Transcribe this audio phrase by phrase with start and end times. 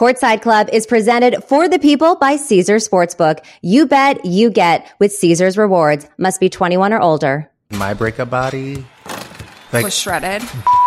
[0.00, 3.44] Courtside Club is presented for the people by Caesars Sportsbook.
[3.60, 6.06] You bet, you get with Caesars Rewards.
[6.16, 7.50] Must be 21 or older.
[7.70, 8.86] My breakup body,
[9.74, 10.42] like was shredded.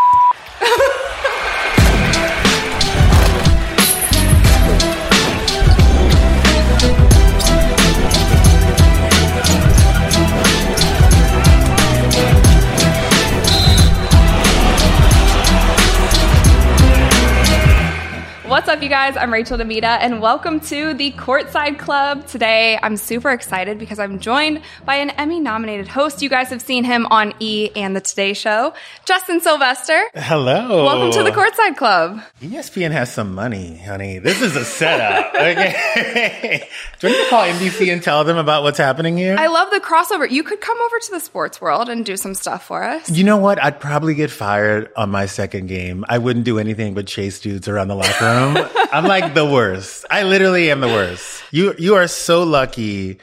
[18.93, 19.17] guys?
[19.17, 22.27] I'm Rachel DeMita, and welcome to the Courtside Club.
[22.27, 26.21] Today, I'm super excited because I'm joined by an Emmy nominated host.
[26.21, 27.71] You guys have seen him on E!
[27.75, 28.75] and The Today Show,
[29.05, 29.99] Justin Sylvester.
[30.13, 30.85] Hello.
[30.85, 32.21] Welcome to the Courtside Club.
[32.39, 34.19] ESPN has some money, honey.
[34.19, 35.33] This is a setup.
[35.35, 36.69] okay.
[36.99, 39.35] Do you want to call NBC and tell them about what's happening here?
[39.39, 40.29] I love the crossover.
[40.29, 43.09] You could come over to the sports world and do some stuff for us.
[43.09, 43.59] You know what?
[43.59, 46.05] I'd probably get fired on my second game.
[46.07, 48.69] I wouldn't do anything but chase dudes around the locker room.
[48.91, 50.05] I'm like the worst.
[50.09, 51.43] I literally am the worst.
[51.51, 53.19] You you are so lucky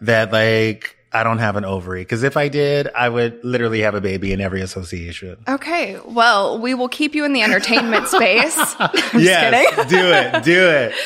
[0.00, 3.94] that like I don't have an ovary because if I did, I would literally have
[3.94, 5.36] a baby in every association.
[5.46, 8.56] Okay, well, we will keep you in the entertainment space.
[9.14, 10.94] yes, do it, do it.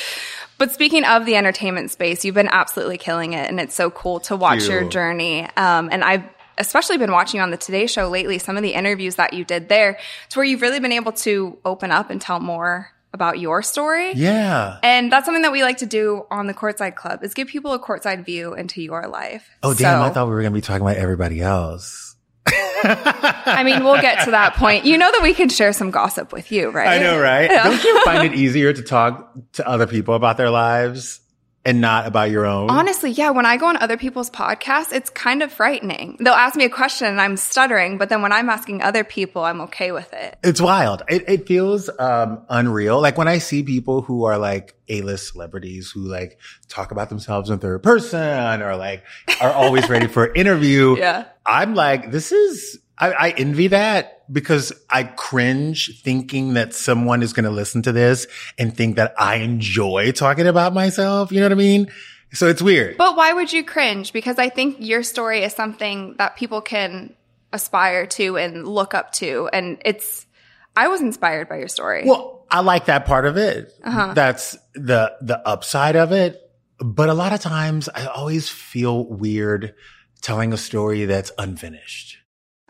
[0.59, 4.21] But speaking of the entertainment space, you've been absolutely killing it, and it's so cool
[4.21, 5.43] to watch your journey.
[5.55, 6.25] Um, and I've
[6.57, 9.69] especially been watching on the Today Show lately, some of the interviews that you did
[9.69, 9.99] there,
[10.31, 14.13] to where you've really been able to open up and tell more about your story.
[14.13, 14.79] Yeah.
[14.85, 17.73] And that's something that we like to do on the Courtside Club is give people
[17.73, 19.49] a courtside view into your life.
[19.65, 20.01] Oh, damn.
[20.03, 22.15] I thought we were going to be talking about everybody else.
[22.49, 24.85] I mean, we'll get to that point.
[24.85, 27.01] You know that we can share some gossip with you, right?
[27.01, 27.49] I know, right?
[27.49, 31.21] Don't you find it easier to talk to other people about their lives
[31.67, 32.71] and not about your own.
[32.71, 33.31] Honestly, yeah.
[33.31, 36.17] When I go on other people's podcasts, it's kind of frightening.
[36.21, 39.45] They'll ask me a question and I'm stuttering, but then when I'm asking other people,
[39.45, 40.39] I'm okay with it.
[40.45, 41.03] It's wild.
[41.09, 43.01] It, it feels um, unreal.
[43.01, 47.51] Like when I see people who are like A-list celebrities who like talk about themselves
[47.51, 49.03] in third person or like
[49.41, 50.97] are always ready for an interview.
[51.07, 51.27] Yeah.
[51.45, 57.33] I'm like, this is I, I, envy that because I cringe thinking that someone is
[57.33, 58.27] going to listen to this
[58.59, 61.31] and think that I enjoy talking about myself.
[61.31, 61.89] You know what I mean?
[62.33, 62.97] So it's weird.
[62.97, 64.13] But why would you cringe?
[64.13, 67.15] Because I think your story is something that people can
[67.53, 69.49] aspire to and look up to.
[69.53, 70.27] And it's,
[70.75, 72.05] I was inspired by your story.
[72.07, 73.73] Well, I like that part of it.
[73.85, 74.13] Uh-huh.
[74.15, 76.43] That's the, the upside of it.
[76.79, 79.75] But a lot of times I always feel weird
[80.21, 82.19] telling a story that's unfinished.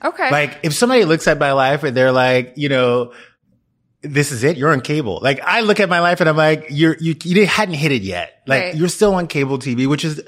[0.04, 0.30] Okay.
[0.30, 3.12] Like if somebody looks at my life and they're like, you know,
[4.02, 4.56] this is it.
[4.56, 5.18] You're on cable.
[5.22, 8.02] Like I look at my life and I'm like, you're, you, you hadn't hit it
[8.02, 8.42] yet.
[8.46, 8.74] Like right.
[8.74, 10.22] you're still on cable TV, which is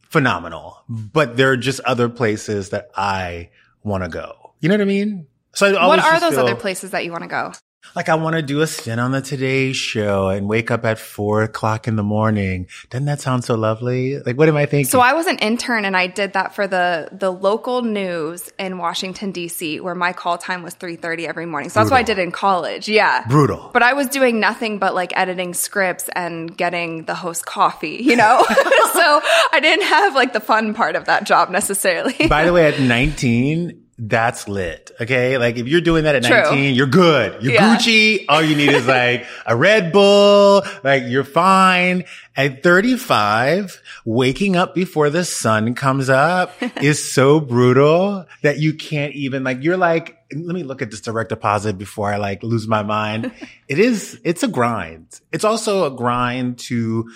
[0.00, 3.50] phenomenal, but there are just other places that I
[3.82, 4.54] want to go.
[4.60, 5.26] You know what I mean?
[5.54, 7.52] So I what are those feel, other places that you want to go?
[7.94, 10.98] Like I want to do a stint on the Today Show and wake up at
[10.98, 12.68] four o'clock in the morning.
[12.88, 14.18] Doesn't that sound so lovely?
[14.18, 14.88] Like, what am I thinking?
[14.88, 18.78] So I was an intern and I did that for the the local news in
[18.78, 21.68] Washington D.C., where my call time was three thirty every morning.
[21.68, 21.84] So Brutal.
[21.84, 22.88] that's what I did in college.
[22.88, 23.70] Yeah, brutal.
[23.72, 27.98] But I was doing nothing but like editing scripts and getting the host coffee.
[28.00, 29.20] You know, so
[29.52, 32.26] I didn't have like the fun part of that job necessarily.
[32.26, 34.90] By the way, at nineteen, that's lit.
[35.00, 35.38] Okay.
[35.38, 36.42] Like if you're doing that at True.
[36.42, 37.40] 19, you're good.
[37.40, 37.76] You're yeah.
[37.76, 38.24] Gucci.
[38.28, 40.62] All you need is like a Red Bull.
[40.82, 42.04] Like you're fine.
[42.34, 46.52] At 35, waking up before the sun comes up
[46.82, 51.02] is so brutal that you can't even like, you're like, let me look at this
[51.02, 53.32] direct deposit before I like lose my mind.
[53.68, 55.20] it is, it's a grind.
[55.30, 57.10] It's also a grind to,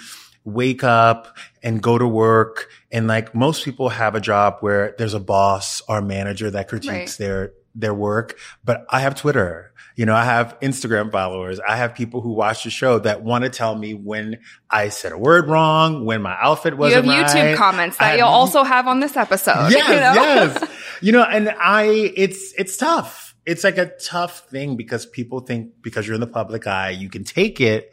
[0.46, 2.70] wake up and go to work.
[2.90, 6.90] And like most people have a job where there's a boss or manager that critiques
[7.20, 7.26] right.
[7.26, 8.38] their, their work.
[8.64, 9.72] But I have Twitter.
[9.96, 11.58] You know, I have Instagram followers.
[11.58, 14.38] I have people who watch the show that want to tell me when
[14.70, 17.56] I said a word wrong, when my outfit wasn't You have YouTube right.
[17.56, 19.70] comments that you'll also have on this episode.
[19.70, 20.14] Yes, you know?
[20.14, 20.70] yes.
[21.02, 23.34] You know, and I, it's, it's tough.
[23.44, 27.10] It's like a tough thing because people think because you're in the public eye, you
[27.10, 27.92] can take it.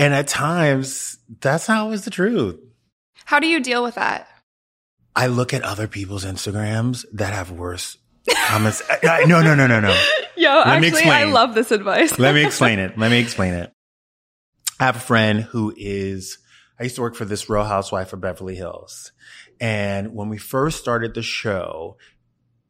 [0.00, 2.58] And at times, that's not always the truth.
[3.26, 4.26] How do you deal with that?
[5.14, 7.98] I look at other people's Instagrams that have worse
[8.46, 8.82] comments.
[9.02, 10.04] no, no, no, no, no.
[10.38, 12.18] Yo, Let actually, I love this advice.
[12.18, 12.96] Let me explain it.
[12.96, 13.74] Let me explain it.
[14.80, 16.38] I have a friend who is,
[16.78, 19.12] I used to work for this Real Housewife of Beverly Hills.
[19.60, 21.98] And when we first started the show,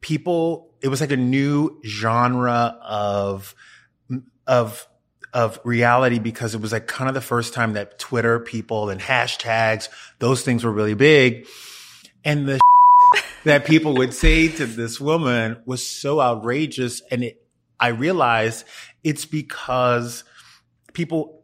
[0.01, 3.55] people, it was like a new genre of,
[4.45, 4.85] of
[5.33, 8.99] of reality because it was like kind of the first time that Twitter people and
[8.99, 9.87] hashtags,
[10.19, 11.47] those things were really big.
[12.23, 12.59] And the
[13.45, 17.01] that people would say to this woman was so outrageous.
[17.11, 17.43] And it,
[17.79, 18.65] I realized
[19.03, 20.23] it's because
[20.93, 21.41] people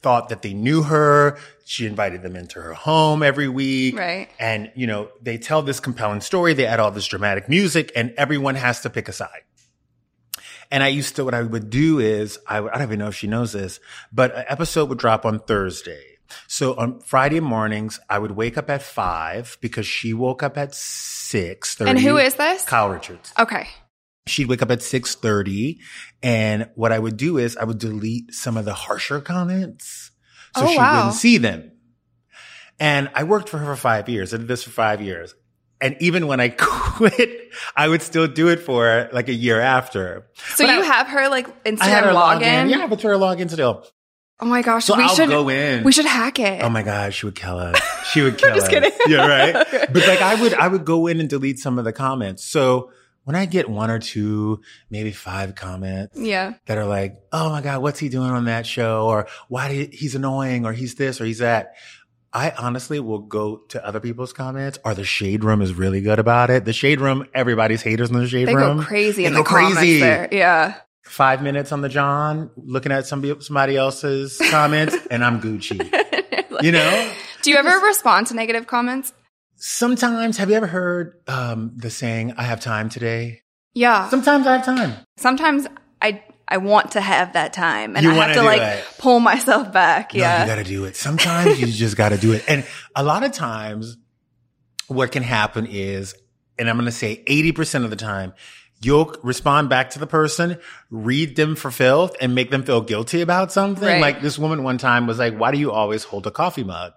[0.00, 1.38] thought that they knew her.
[1.64, 3.98] She invited them into her home every week.
[3.98, 4.28] Right.
[4.38, 6.54] And, you know, they tell this compelling story.
[6.54, 9.42] They add all this dramatic music and everyone has to pick a side.
[10.70, 13.14] And I used to, what I would do is, I, I don't even know if
[13.14, 13.80] she knows this,
[14.12, 16.02] but an episode would drop on Thursday.
[16.46, 20.74] So on Friday mornings, I would wake up at five because she woke up at
[20.74, 21.90] six thirty.
[21.90, 22.64] And who is this?
[22.64, 23.32] Kyle Richards.
[23.38, 23.66] Okay.
[24.26, 25.80] She'd wake up at six thirty,
[26.22, 30.10] and what I would do is I would delete some of the harsher comments
[30.54, 30.96] so Oh, she wow.
[30.96, 31.72] wouldn't see them.
[32.78, 34.34] And I worked for her for five years.
[34.34, 35.34] I did this for five years.
[35.80, 39.60] And even when I quit, I would still do it for her, like a year
[39.60, 40.26] after.
[40.54, 42.70] So But you I- have her like I had Instagram her log login?
[42.70, 43.86] Yeah, but her login still.
[44.40, 44.84] Oh my gosh.
[44.84, 45.82] So we I'll should go in.
[45.82, 46.62] We should hack it.
[46.62, 47.76] Oh my gosh, she would kill us.
[48.12, 48.72] She would kill just us.
[48.72, 48.92] kidding.
[49.08, 49.52] Yeah, right.
[49.92, 52.44] But like I would, I would go in and delete some of the comments.
[52.44, 52.92] So
[53.24, 54.60] when I get one or two,
[54.90, 56.54] maybe five comments yeah.
[56.66, 59.92] that are like, "Oh my God, what's he doing on that show?" or "Why did
[59.92, 61.74] he's annoying?" or "He's this" or "He's that."
[62.32, 66.18] I honestly will go to other people's comments, or the shade room is really good
[66.18, 66.64] about it.
[66.64, 68.76] The shade room, everybody's haters in the shade They room.
[68.78, 70.00] They go crazy They in go the comments crazy.
[70.00, 70.28] there.
[70.30, 70.74] Yeah.
[71.04, 75.78] Five minutes on the John, looking at somebody somebody else's comments, and I'm Gucci.
[76.60, 79.12] You know, Do you ever respond to negative comments?
[79.54, 83.42] Sometimes, have you ever heard um, the saying, I have time today?
[83.74, 84.08] Yeah.
[84.08, 84.94] Sometimes I have time.
[85.18, 85.68] Sometimes
[86.02, 89.70] I I want to have that time and You I have wanna like pull myself
[89.72, 90.14] back.
[90.14, 90.40] No, Yeah.
[90.42, 90.96] you gotta do it.
[90.96, 92.42] Sometimes you just gotta do it.
[92.48, 92.64] And
[92.96, 93.98] a lot of times,
[94.86, 96.14] what can happen is,
[96.58, 98.32] and I'm gonna say 80% of the time,
[98.80, 100.56] you'll respond back to the person,
[100.90, 103.84] read them for filth, and make them feel guilty about something.
[103.86, 104.00] Right.
[104.00, 106.92] Like this woman one time was like, Why do you always hold a coffee mug?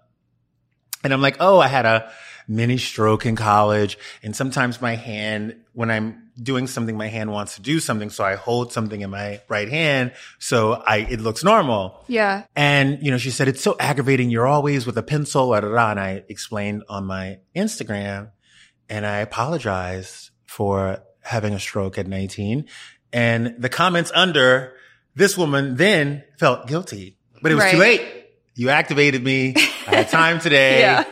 [1.03, 2.09] And I'm like, Oh, I had a
[2.47, 3.97] mini stroke in college.
[4.23, 8.09] And sometimes my hand, when I'm doing something, my hand wants to do something.
[8.09, 10.13] So I hold something in my right hand.
[10.39, 12.03] So I, it looks normal.
[12.07, 12.45] yeah.
[12.55, 14.29] And, you know, she said, it's so aggravating.
[14.29, 15.49] You're always with a pencil.
[15.51, 15.91] Da, da, da.
[15.91, 18.31] And I explained on my Instagram
[18.89, 22.65] and I apologized for having a stroke at 19.
[23.13, 24.73] And the comments under
[25.15, 28.01] this woman then felt guilty, but it was too late.
[28.55, 29.53] You activated me.
[29.87, 31.03] I had time today Yeah.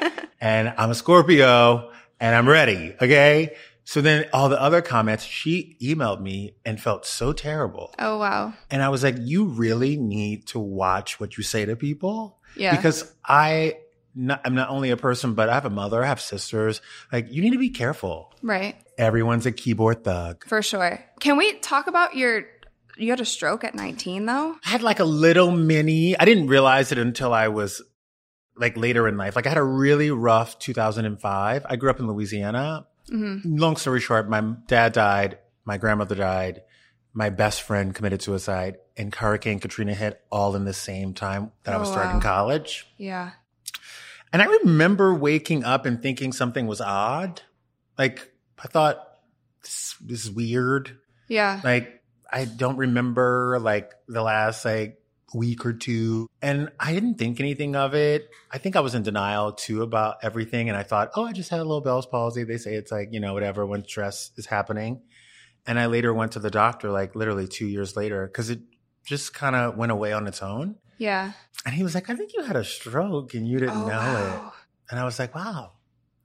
[0.41, 2.95] and I'm a Scorpio and I'm ready.
[3.01, 3.55] Okay.
[3.89, 7.95] So then all the other comments, she emailed me and felt so terrible.
[7.97, 8.53] Oh wow.
[8.69, 12.37] And I was like, you really need to watch what you say to people.
[12.55, 12.75] Yeah.
[12.75, 13.79] Because I,
[14.13, 16.81] not, I'm not only a person, but I have a mother, I have sisters.
[17.11, 18.31] Like, you need to be careful.
[18.43, 18.75] Right.
[18.99, 20.45] Everyone's a keyboard thug.
[20.47, 21.03] For sure.
[21.19, 22.43] Can we talk about your
[22.95, 24.55] you had a stroke at 19 though?
[24.63, 27.81] I had like a little mini, I didn't realize it until I was
[28.55, 29.35] like later in life.
[29.35, 31.65] Like, I had a really rough 2005.
[31.67, 32.85] I grew up in Louisiana.
[33.09, 33.57] Mm-hmm.
[33.57, 36.61] Long story short, my dad died, my grandmother died,
[37.13, 41.73] my best friend committed suicide, and Hurricane Katrina hit all in the same time that
[41.73, 42.21] I was Oh, starting wow.
[42.21, 42.87] college.
[42.97, 43.31] Yeah.
[44.31, 47.41] And I remember waking up and thinking something was odd.
[47.97, 48.31] Like,
[48.63, 49.03] I thought,
[49.63, 50.97] this, this is weird.
[51.27, 51.61] Yeah.
[51.63, 55.01] Like, I don't remember like the last like
[55.33, 56.27] week or two.
[56.41, 58.29] And I didn't think anything of it.
[58.51, 60.69] I think I was in denial too about everything.
[60.69, 62.43] And I thought, oh, I just had a little Bell's palsy.
[62.43, 65.01] They say it's like, you know, whatever when stress is happening.
[65.67, 68.59] And I later went to the doctor like literally two years later because it
[69.05, 70.75] just kind of went away on its own.
[70.97, 71.33] Yeah.
[71.65, 74.33] And he was like, I think you had a stroke and you didn't Oh, know
[74.45, 74.53] it.
[74.91, 75.73] And I was like, wow.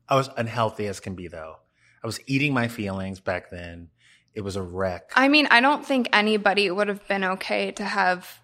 [0.08, 1.56] I was unhealthy as can be though.
[2.02, 3.88] I was eating my feelings back then.
[4.34, 5.12] It was a wreck.
[5.14, 8.40] I mean, I don't think anybody would have been okay to have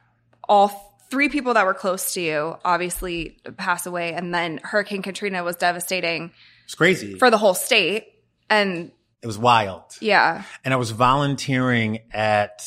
[0.50, 0.68] all
[1.10, 5.56] three people that were close to you obviously pass away and then Hurricane Katrina was
[5.56, 6.30] devastating
[6.64, 7.14] It's crazy.
[7.18, 8.06] for the whole state.
[8.50, 8.92] And
[9.22, 9.84] it was wild.
[10.00, 10.42] yeah.
[10.64, 12.62] And I was volunteering at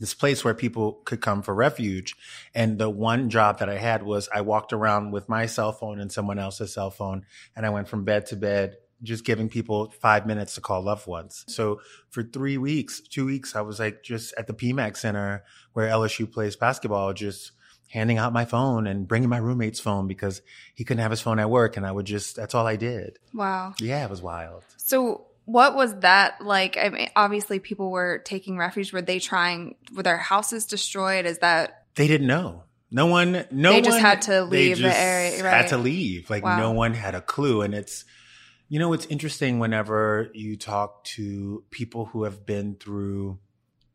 [0.00, 2.16] this place where people could come for refuge.
[2.56, 6.00] And the one job that I had was I walked around with my cell phone
[6.00, 7.24] and someone else's cell phone.
[7.54, 11.06] And I went from bed to bed, just giving people five minutes to call loved
[11.06, 11.44] ones.
[11.48, 11.80] So
[12.10, 16.30] for three weeks, two weeks, I was like just at the PMAC Center where LSU
[16.30, 17.52] plays basketball, just
[17.90, 20.40] handing out my phone and bringing my roommate's phone because
[20.74, 21.76] he couldn't have his phone at work.
[21.76, 23.18] And I would just, that's all I did.
[23.34, 23.74] Wow.
[23.80, 24.64] Yeah, it was wild.
[24.78, 26.78] So what was that like?
[26.78, 28.92] I mean, obviously people were taking refuge.
[28.92, 31.26] Were they trying, were their houses destroyed?
[31.26, 32.64] Is that, They didn't know.
[32.90, 36.30] No one, no one They just had to they leave the area, Had to leave.
[36.30, 36.58] Like Wow.
[36.58, 37.62] no one had a clue.
[37.62, 38.04] And it's,
[38.72, 43.38] you know, it's interesting whenever you talk to people who have been through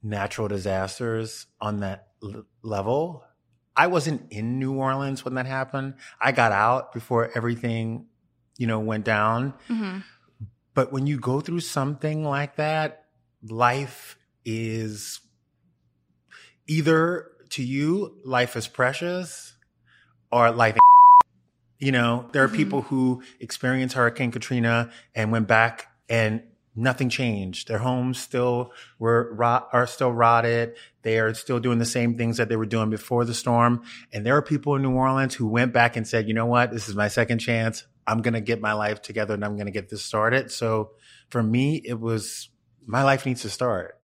[0.03, 3.23] natural disasters on that l- level.
[3.75, 5.95] I wasn't in New Orleans when that happened.
[6.21, 8.05] I got out before everything,
[8.59, 9.55] you know, went down.
[9.67, 10.03] Mhm.
[10.75, 13.05] But when you go through something like that,
[13.41, 14.15] life
[14.45, 15.21] is
[16.67, 19.55] either to you, life is precious,
[20.31, 20.77] or life.
[21.79, 22.55] You know, there are mm-hmm.
[22.55, 26.41] people who experienced Hurricane Katrina and went back and
[26.75, 27.67] nothing changed.
[27.67, 30.75] Their homes still were rot, are still rotted.
[31.01, 33.83] They are still doing the same things that they were doing before the storm.
[34.13, 36.71] And there are people in New Orleans who went back and said, you know what?
[36.71, 37.85] This is my second chance.
[38.05, 40.51] I'm going to get my life together and I'm going to get this started.
[40.51, 40.91] So
[41.29, 42.49] for me, it was
[42.85, 43.99] my life needs to start.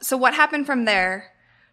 [0.00, 1.32] So what happened from there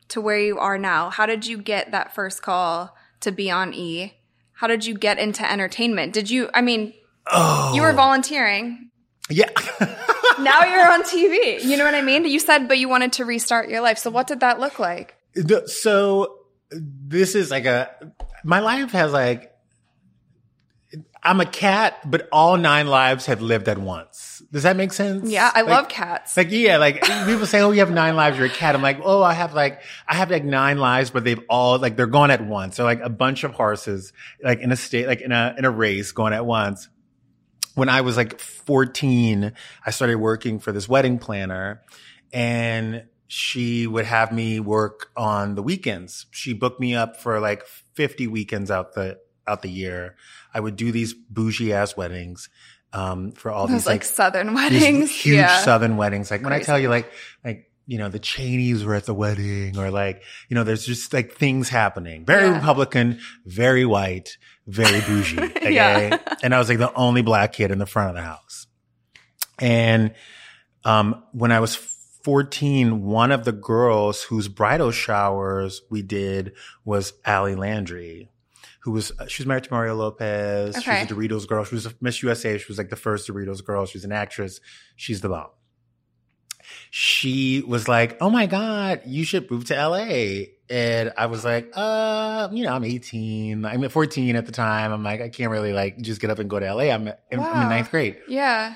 [0.10, 1.10] to where you are now?
[1.10, 4.13] How did you get that first call to be on E?
[4.53, 6.13] How did you get into entertainment?
[6.13, 6.93] Did you, I mean,
[7.27, 7.74] oh.
[7.75, 8.89] you were volunteering.
[9.29, 9.50] Yeah.
[10.39, 11.63] now you're on TV.
[11.63, 12.25] You know what I mean?
[12.25, 13.97] You said, but you wanted to restart your life.
[13.97, 15.15] So what did that look like?
[15.65, 16.39] So
[16.71, 17.89] this is like a,
[18.43, 19.53] my life has like
[21.24, 24.26] I'm a cat, but all nine lives have lived at once.
[24.51, 25.30] Does that make sense?
[25.30, 26.38] Yeah, I like, love cats.
[26.38, 28.75] Like, yeah, like people say, oh, you have nine lives, you're a cat.
[28.75, 31.98] I'm like, oh, I have like, I have like nine lives, but they've all, like,
[31.98, 32.77] they're gone at once.
[32.77, 35.72] So like a bunch of horses, like in a state, like in a, in a
[35.72, 36.88] race going at once.
[37.75, 39.51] When I was like 14,
[39.86, 41.84] I started working for this wedding planner
[42.32, 46.25] and she would have me work on the weekends.
[46.32, 50.16] She booked me up for like 50 weekends out the, out the year.
[50.54, 52.50] I would do these bougie ass weddings
[52.98, 55.60] um, for all Those these like, like southern weddings, huge yeah.
[55.60, 56.32] southern weddings.
[56.32, 56.51] Like Crazy.
[56.51, 57.12] when I tell you, like
[57.46, 61.13] like you know the Cheneys were at the wedding, or like you know, there's just
[61.13, 62.25] like things happening.
[62.25, 62.56] Very yeah.
[62.56, 65.38] Republican, very white, very bougie.
[65.58, 66.18] Okay, yeah.
[66.42, 68.66] and I was like the only black kid in the front of the house.
[69.60, 70.13] And
[70.84, 77.13] um, when I was 14, one of the girls whose bridal showers we did was
[77.25, 78.30] Ali Landry
[78.88, 80.77] who was uh, she was married to Mario Lopez.
[80.77, 80.82] Okay.
[80.82, 81.65] She was a Doritos girl.
[81.65, 82.58] She was a Miss USA.
[82.58, 83.86] She was like the first Doritos girl.
[83.86, 84.62] She's an actress.
[84.96, 85.50] She's the bomb.
[86.89, 91.70] She was like, "Oh my god, you should move to LA." And I was like,
[91.74, 93.65] "Uh, you know, I'm 18.
[93.65, 94.94] I'm 14 at the time.
[94.94, 96.84] I'm like, I can't really like just get up and go to LA.
[96.84, 97.51] I'm, in, wow.
[97.51, 98.75] I'm in ninth grade." Yeah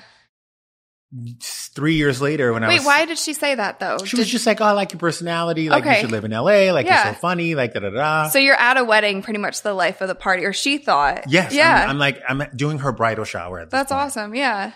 [1.40, 2.80] three years later when Wait, I was.
[2.80, 3.98] Wait, why did she say that though?
[3.98, 5.68] She did, was just like, oh, I like your personality.
[5.68, 5.96] Like, okay.
[5.96, 6.72] you should live in LA.
[6.72, 7.04] Like, yeah.
[7.04, 7.54] you're so funny.
[7.54, 8.28] Like, da da da.
[8.28, 11.24] So you're at a wedding, pretty much the life of the party, or she thought.
[11.28, 11.52] Yes.
[11.52, 11.84] Yeah.
[11.84, 13.66] I'm, I'm like, I'm doing her bridal shower.
[13.66, 14.02] That's point.
[14.02, 14.34] awesome.
[14.34, 14.72] Yeah.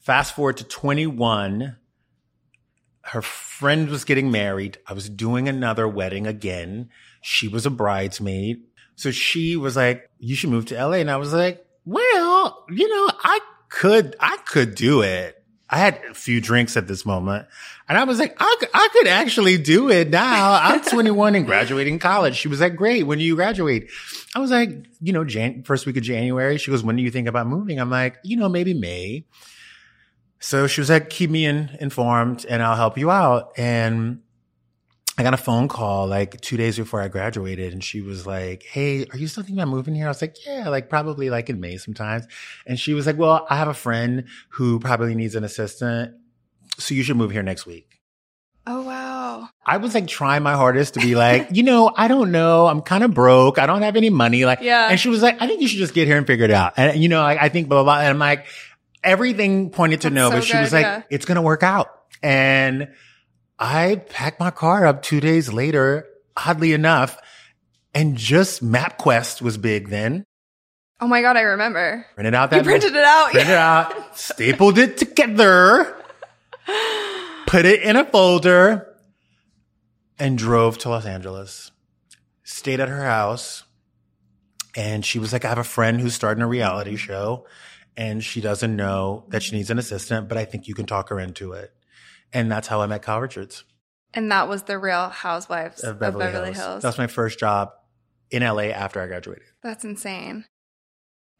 [0.00, 1.76] Fast forward to 21.
[3.02, 4.78] Her friend was getting married.
[4.86, 6.90] I was doing another wedding again.
[7.22, 8.62] She was a bridesmaid.
[8.96, 10.94] So she was like, you should move to LA.
[10.94, 15.39] And I was like, well, you know, I could, I could do it.
[15.72, 17.46] I had a few drinks at this moment
[17.88, 20.58] and I was like, I, I could actually do it now.
[20.60, 22.34] I'm 21 and graduating college.
[22.34, 23.04] She was like, great.
[23.04, 23.88] When do you graduate?
[24.34, 26.58] I was like, you know, Jan- first week of January.
[26.58, 27.78] She goes, when do you think about moving?
[27.80, 29.24] I'm like, you know, maybe May.
[30.40, 33.52] So she was like, keep me in, informed and I'll help you out.
[33.56, 34.22] And
[35.20, 38.62] I got a phone call like two days before I graduated and she was like,
[38.62, 40.06] Hey, are you still thinking about moving here?
[40.06, 42.26] I was like, yeah, like probably like in May sometimes.
[42.66, 46.14] And she was like, well, I have a friend who probably needs an assistant.
[46.78, 48.00] So you should move here next week.
[48.66, 49.48] Oh, wow.
[49.66, 52.66] I was like trying my hardest to be like, you know, I don't know.
[52.66, 53.58] I'm kind of broke.
[53.58, 54.46] I don't have any money.
[54.46, 54.88] Like, yeah.
[54.88, 56.74] And she was like, I think you should just get here and figure it out.
[56.78, 58.00] And you know, like, I think blah, blah, blah.
[58.00, 58.46] And I'm like,
[59.04, 61.02] everything pointed to That's no, so but she good, was like, yeah.
[61.10, 61.88] it's going to work out.
[62.22, 62.88] And
[63.60, 67.18] I packed my car up two days later, oddly enough,
[67.94, 70.24] and just MapQuest was big then.
[71.00, 72.06] Oh my God, I remember.
[72.14, 72.56] Printed out that.
[72.56, 73.30] You printed it out.
[73.30, 73.88] Printed yeah.
[73.88, 75.94] it out, stapled it together,
[77.46, 78.96] put it in a folder,
[80.18, 81.70] and drove to Los Angeles.
[82.42, 83.64] Stayed at her house.
[84.76, 87.44] And she was like, I have a friend who's starting a reality show
[87.96, 91.08] and she doesn't know that she needs an assistant, but I think you can talk
[91.10, 91.72] her into it.
[92.32, 93.64] And that's how I met Kyle Richards.
[94.14, 96.66] And that was the Real Housewives of Beverly, of Beverly Hills.
[96.66, 96.82] Hills.
[96.82, 97.70] That's my first job
[98.30, 99.44] in LA after I graduated.
[99.62, 100.44] That's insane.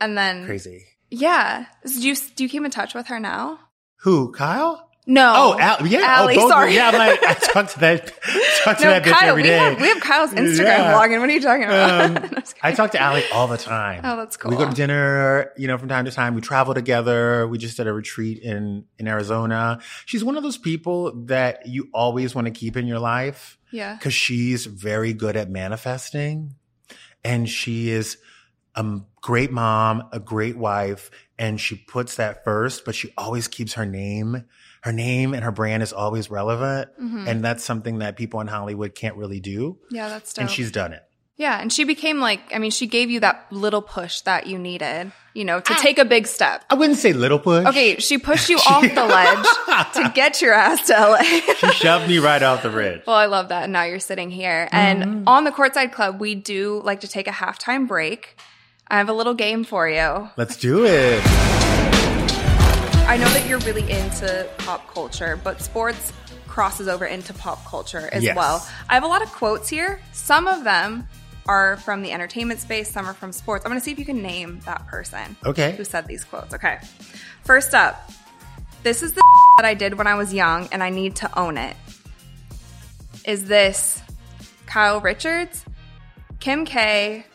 [0.01, 0.85] And then crazy.
[1.11, 1.67] Yeah.
[1.85, 3.59] Do you do you keep in touch with her now?
[4.01, 4.33] Who?
[4.33, 4.90] Kyle?
[5.07, 5.33] No.
[5.35, 6.21] Oh, Al- yeah.
[6.21, 6.75] Ali, oh, sorry.
[6.75, 8.07] Yeah, I'm like, I talk to that,
[8.65, 9.59] talk to no, that bitch Kyle, every we day.
[9.59, 10.95] Have, we have Kyle's Instagram yeah.
[10.95, 11.21] blogging.
[11.21, 12.35] What are you talking about?
[12.35, 14.03] Um, I talk to Ali all the time.
[14.05, 14.51] Oh, that's cool.
[14.51, 16.35] We go to dinner, you know, from time to time.
[16.35, 17.49] We travel together.
[17.49, 19.81] We just did a retreat in, in Arizona.
[20.05, 23.59] She's one of those people that you always want to keep in your life.
[23.73, 23.97] Yeah.
[23.99, 26.57] Cause she's very good at manifesting
[27.25, 28.19] and she is
[28.75, 33.75] a great mom, a great wife, and she puts that first, but she always keeps
[33.75, 34.45] her name
[34.83, 36.91] her name and her brand is always relevant.
[37.01, 37.29] Mm-hmm.
[37.29, 39.79] And that's something that people in Hollywood can't really do.
[39.91, 40.43] Yeah, that's dope.
[40.43, 41.03] And she's done it.
[41.37, 44.59] Yeah, and she became like, I mean, she gave you that little push that you
[44.59, 46.63] needed, you know, to I, take a big step.
[46.69, 47.65] I wouldn't say little push.
[47.67, 51.23] Okay, she pushed you off the ledge to get your ass to LA.
[51.23, 53.01] she shoved me right off the ridge.
[53.07, 53.65] Well, I love that.
[53.65, 54.69] And now you're sitting here.
[54.71, 55.29] And mm-hmm.
[55.29, 58.39] on the Courtside Club, we do like to take a halftime break.
[58.89, 60.29] I have a little game for you.
[60.37, 61.90] Let's do it.
[63.11, 66.13] I know that you're really into pop culture, but sports
[66.47, 68.37] crosses over into pop culture as yes.
[68.37, 68.65] well.
[68.89, 70.01] I have a lot of quotes here.
[70.13, 71.09] Some of them
[71.47, 73.65] are from the entertainment space, some are from sports.
[73.65, 75.37] I'm going to see if you can name that person.
[75.45, 75.73] Okay.
[75.73, 76.55] Who said these quotes.
[76.55, 76.79] Okay.
[77.43, 78.13] First up,
[78.85, 79.25] this is the
[79.57, 81.77] that I did when I was young and I need to own it.
[83.27, 84.01] Is this
[84.67, 85.65] Kyle Richards,
[86.39, 87.27] Kim K,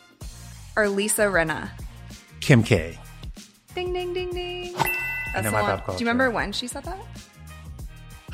[0.78, 1.70] or Lisa Rinna?
[2.40, 2.98] Kim K.
[3.76, 4.74] Ding, ding, ding, ding.
[5.36, 5.78] That's the one.
[5.86, 6.98] Do you remember when she said that?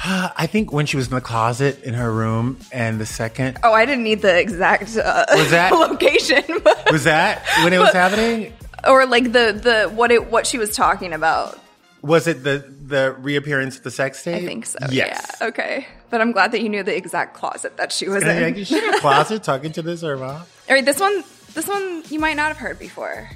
[0.04, 3.60] I think when she was in the closet in her room, and the second.
[3.64, 6.44] Oh, I didn't need the exact uh, was that location.
[6.92, 8.54] was that when it was happening?
[8.88, 11.60] Or like the the what it what she was talking about?
[12.02, 14.42] Was it the the reappearance of the sex tape?
[14.42, 14.80] I think so.
[14.90, 15.38] Yes.
[15.40, 15.48] Yeah.
[15.50, 15.88] Okay.
[16.10, 18.56] But I'm glad that you knew the exact closet that she was in.
[18.56, 20.30] Is she in a closet talking to this or mom?
[20.36, 20.84] All right.
[20.84, 21.24] This one.
[21.54, 23.30] This one you might not have heard before.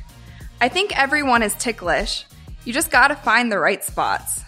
[0.61, 2.25] I think everyone is ticklish.
[2.65, 4.43] You just got to find the right spots.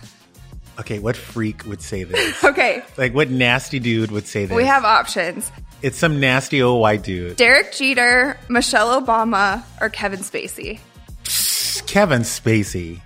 [0.80, 2.44] Okay, what freak would say this?
[2.44, 2.84] okay.
[2.98, 4.56] Like, what nasty dude would say this?
[4.56, 5.52] We have options.
[5.82, 7.38] It's some nasty old white dude.
[7.38, 10.80] Derek Jeter, Michelle Obama, or Kevin Spacey?
[11.86, 13.02] Kevin Spacey.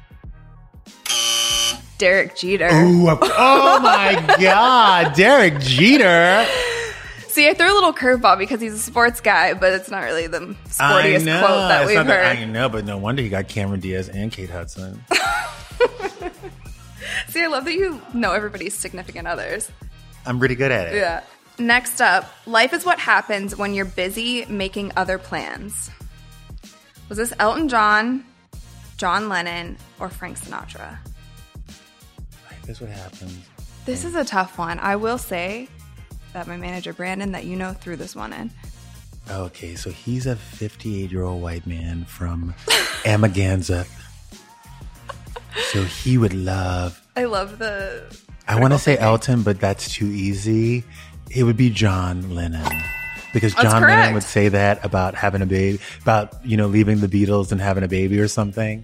[1.98, 2.68] Derek Jeter.
[2.68, 6.48] Ooh, oh my God, Derek Jeter.
[7.32, 10.28] See, I threw a little curveball because he's a sports guy, but it's not really
[10.28, 12.08] the sportiest quote that we've heard.
[12.08, 15.02] That, I know, but no wonder he got Cameron Diaz and Kate Hudson.
[17.30, 19.72] See, I love that you know everybody's significant others.
[20.26, 20.98] I'm pretty good at it.
[20.98, 21.24] Yeah.
[21.58, 25.90] Next up, life is what happens when you're busy making other plans.
[27.08, 28.26] Was this Elton John,
[28.98, 30.98] John Lennon, or Frank Sinatra?
[32.50, 33.40] Life is what happens.
[33.86, 34.80] This is a tough one.
[34.80, 35.70] I will say
[36.34, 38.52] that my manager Brandon, that you know, threw this one in.
[39.30, 42.54] Okay, so he's a 58 year old white man from
[43.06, 43.88] Amagansett.
[45.72, 48.04] so he would love I love the.
[48.48, 50.84] I want to say Elton, but that's too easy.
[51.30, 52.66] It would be John Lennon.
[53.34, 57.08] Because John Lennon would say that about having a baby, about, you know, leaving the
[57.08, 58.84] Beatles and having a baby or something.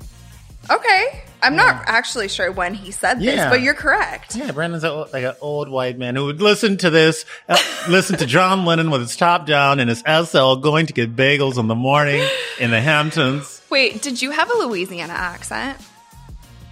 [0.69, 1.24] Okay.
[1.41, 1.65] I'm yeah.
[1.65, 4.36] not actually sure when he said this, but you're correct.
[4.36, 7.58] Yeah, Brandon's a, like an old white man who would listen to this, uh,
[7.89, 11.58] listen to John Lennon with his top down and his SL going to get bagels
[11.58, 12.28] in the morning
[12.60, 13.62] in the Hamptons.
[13.69, 15.78] Wait, did you have a Louisiana accent?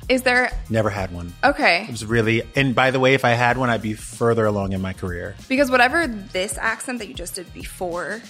[0.08, 0.52] Is there?
[0.70, 1.34] Never had one.
[1.44, 1.84] Okay.
[1.84, 4.74] It was really, and by the way, if I had one, I'd be further along
[4.74, 5.36] in my career.
[5.50, 8.22] Because whatever this accent that you just did before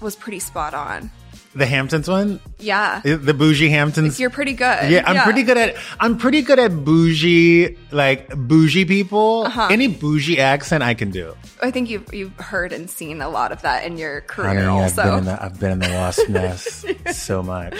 [0.00, 1.10] was pretty spot on.
[1.54, 2.40] The Hamptons one?
[2.58, 3.00] Yeah.
[3.04, 4.18] The bougie Hamptons.
[4.18, 4.90] You're pretty good.
[4.90, 5.24] Yeah, I'm yeah.
[5.24, 9.44] pretty good at I'm pretty good at bougie like bougie people.
[9.46, 9.68] Uh-huh.
[9.70, 11.36] Any bougie accent I can do.
[11.62, 14.66] I think you've you've heard and seen a lot of that in your career Honey,
[14.66, 15.02] also.
[15.02, 17.74] I've been in the, I've been in the wasp nest so much.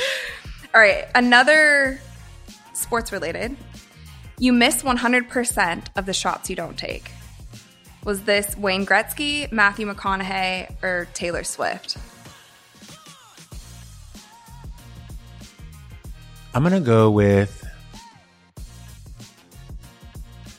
[0.73, 2.01] All right, another
[2.75, 3.57] sports related.
[4.39, 7.11] You miss 100% of the shots you don't take.
[8.05, 11.97] Was this Wayne Gretzky, Matthew McConaughey, or Taylor Swift?
[16.55, 17.67] I'm going to go with.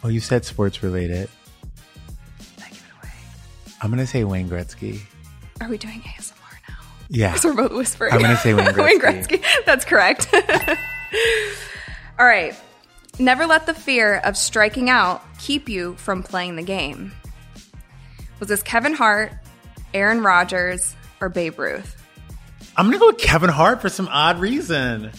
[0.03, 1.29] Oh, you said sports related.
[2.59, 3.13] I give it away.
[3.81, 5.01] I'm going to say Wayne Gretzky.
[5.61, 6.35] Are we doing ASMR
[6.69, 6.75] now?
[7.09, 7.29] Yeah.
[7.31, 8.13] Because we're both whispering.
[8.13, 8.83] I'm going to say Wayne Gretzky.
[8.83, 9.43] Wayne Gretzky.
[9.65, 10.27] That's correct.
[12.19, 12.55] All right.
[13.17, 17.13] Never let the fear of striking out keep you from playing the game.
[18.39, 19.31] Was this Kevin Hart,
[19.93, 22.03] Aaron Rodgers, or Babe Ruth?
[22.75, 25.11] I'm going to go with Kevin Hart for some odd reason.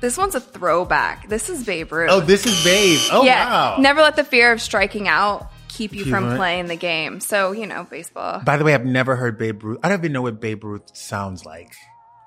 [0.00, 1.28] This one's a throwback.
[1.28, 2.10] This is Babe Ruth.
[2.10, 2.98] Oh, this is Babe.
[3.12, 3.48] Oh, yeah.
[3.48, 3.76] wow.
[3.78, 6.36] Never let the fear of striking out keep you keep from it.
[6.36, 7.20] playing the game.
[7.20, 8.40] So, you know, baseball.
[8.40, 9.78] By the way, I've never heard Babe Ruth.
[9.82, 11.74] I don't even know what Babe Ruth sounds like.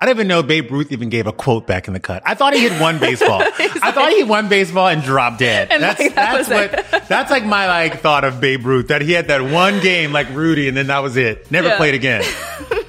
[0.04, 2.24] I don't even know Babe Ruth even gave a quote back in the cut.
[2.26, 3.42] I thought he hit one baseball.
[3.58, 5.70] I thought he won baseball and dropped dead.
[5.72, 9.02] And that's like, that that's what that's like my like thought of Babe Ruth that
[9.02, 11.50] he had that one game like Rudy and then that was it.
[11.52, 11.78] Never yeah.
[11.78, 12.22] played again.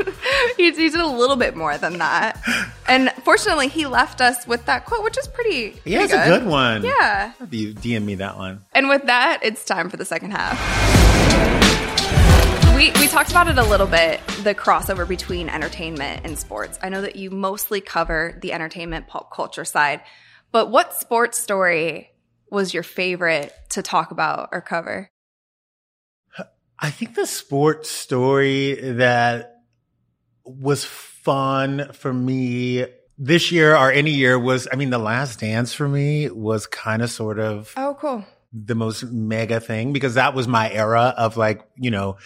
[0.72, 2.42] he, did a little bit more than that.
[2.86, 5.80] And fortunately, he left us with that quote, which is pretty.
[5.86, 6.84] Yeah, it's a good one.
[6.84, 7.32] Yeah.
[7.50, 8.60] You DM me that one.
[8.74, 10.60] And with that, it's time for the second half.
[12.76, 16.78] We, we talked about it a little bit the crossover between entertainment and sports.
[16.82, 20.02] I know that you mostly cover the entertainment pop culture side,
[20.52, 22.10] but what sports story
[22.50, 25.08] was your favorite to talk about or cover?
[26.78, 29.53] I think the sports story that
[30.44, 35.72] was fun for me this year or any year was, I mean, the last dance
[35.72, 37.72] for me was kind of sort of.
[37.76, 38.24] Oh, cool.
[38.52, 42.18] The most mega thing because that was my era of like, you know,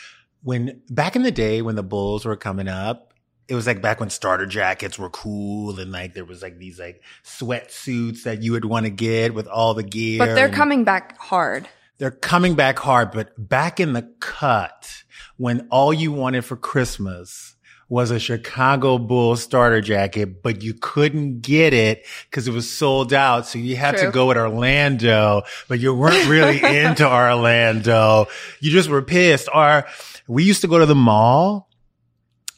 [0.43, 3.15] when back in the day when the Bulls were coming up,
[3.49, 6.79] it was like back when starter jackets were cool and like there was like these
[6.79, 10.19] like sweatsuits that you would want to get with all the gear.
[10.19, 11.67] But they're coming back hard.
[11.97, 15.03] They're coming back hard, but back in the cut
[15.37, 17.57] when all you wanted for Christmas
[17.89, 23.15] was a Chicago Bulls starter jacket, but you couldn't get it because it was sold
[23.15, 23.47] out.
[23.47, 24.07] So you had True.
[24.07, 28.27] to go with Orlando, but you weren't really into Orlando.
[28.61, 29.49] You just were pissed.
[29.55, 29.87] Or
[30.27, 31.71] we used to go to the mall.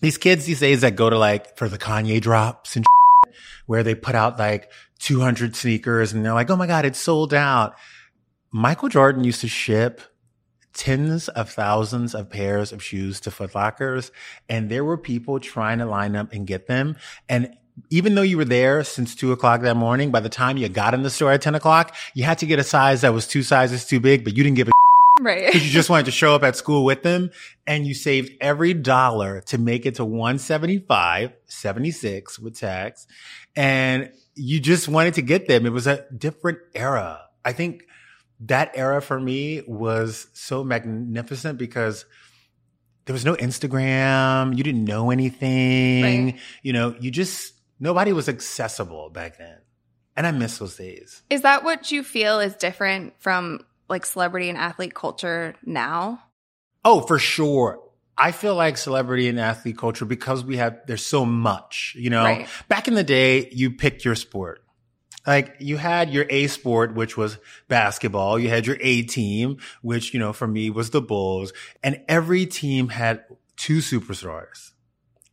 [0.01, 2.85] These kids these days that go to like for the Kanye drops and
[3.67, 7.33] where they put out like 200 sneakers and they're like, Oh my God, it's sold
[7.35, 7.75] out.
[8.51, 10.01] Michael Jordan used to ship
[10.73, 14.11] tens of thousands of pairs of shoes to Footlockers,
[14.49, 16.97] and there were people trying to line up and get them.
[17.29, 17.57] And
[17.89, 20.95] even though you were there since two o'clock that morning, by the time you got
[20.95, 23.43] in the store at 10 o'clock, you had to get a size that was two
[23.43, 24.73] sizes too big, but you didn't give a
[25.21, 25.47] Right.
[25.47, 27.31] Because you just wanted to show up at school with them
[27.67, 33.07] and you saved every dollar to make it to 175, 76 with tax.
[33.55, 35.67] And you just wanted to get them.
[35.67, 37.21] It was a different era.
[37.45, 37.85] I think
[38.41, 42.05] that era for me was so magnificent because
[43.05, 44.57] there was no Instagram.
[44.57, 46.27] You didn't know anything.
[46.27, 46.39] Right.
[46.63, 49.59] You know, you just, nobody was accessible back then.
[50.17, 51.23] And I miss those days.
[51.31, 56.23] Is that what you feel is different from like celebrity and athlete culture now?
[56.85, 57.83] Oh, for sure.
[58.17, 62.25] I feel like celebrity and athlete culture because we have, there's so much, you know,
[62.25, 62.49] right.
[62.69, 64.60] back in the day, you picked your sport
[65.27, 68.39] like you had your A sport, which was basketball.
[68.39, 71.53] You had your A team, which, you know, for me was the Bulls
[71.83, 73.25] and every team had
[73.57, 74.73] two superstars.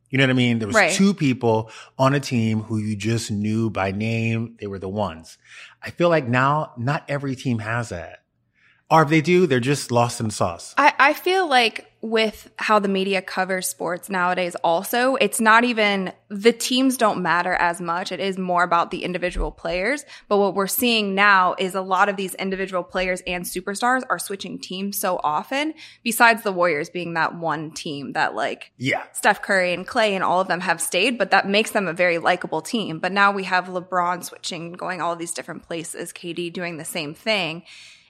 [0.09, 0.59] You know what I mean?
[0.59, 0.93] There was right.
[0.93, 4.55] two people on a team who you just knew by name.
[4.59, 5.37] They were the ones.
[5.81, 8.23] I feel like now not every team has that.
[8.89, 10.73] Or if they do, they're just lost in sauce.
[10.77, 16.13] I, I feel like with how the media covers sports nowadays also it's not even
[16.29, 18.11] the teams don't matter as much.
[18.11, 20.05] It is more about the individual players.
[20.29, 24.19] But what we're seeing now is a lot of these individual players and superstars are
[24.19, 25.73] switching teams so often
[26.03, 29.03] besides the warriors being that one team that like yeah.
[29.11, 31.93] Steph curry and clay and all of them have stayed but that makes them a
[31.93, 32.99] very likable team.
[32.99, 37.15] But now we have lebron switching going all these different places kd doing the same
[37.15, 37.63] thing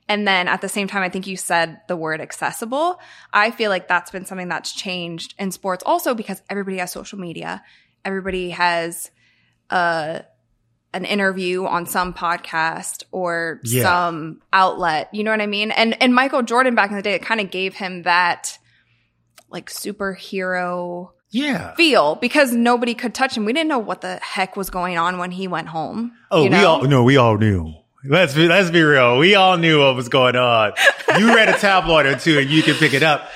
[0.10, 3.00] and then at the same time, I think you said the word accessible.
[3.34, 7.20] I feel like that's been something that's changed in sports also because everybody has social
[7.20, 7.64] media.
[8.06, 9.12] Everybody has
[9.70, 10.20] uh,
[10.94, 13.84] an interview on some podcast or yeah.
[13.84, 15.10] some outlet.
[15.14, 15.72] You know what I mean?
[15.72, 18.58] And and Michael Jordan back in the day, it kind of gave him that
[19.50, 23.44] like superhero yeah feel because nobody could touch him.
[23.44, 26.14] We didn't know what the heck was going on when he went home.
[26.32, 26.60] Oh, you know?
[26.60, 27.74] we all no, we all knew.
[28.06, 29.18] Let's be let's be real.
[29.18, 30.74] We all knew what was going on.
[31.18, 33.30] You read a tabloid or two, and you can pick it up.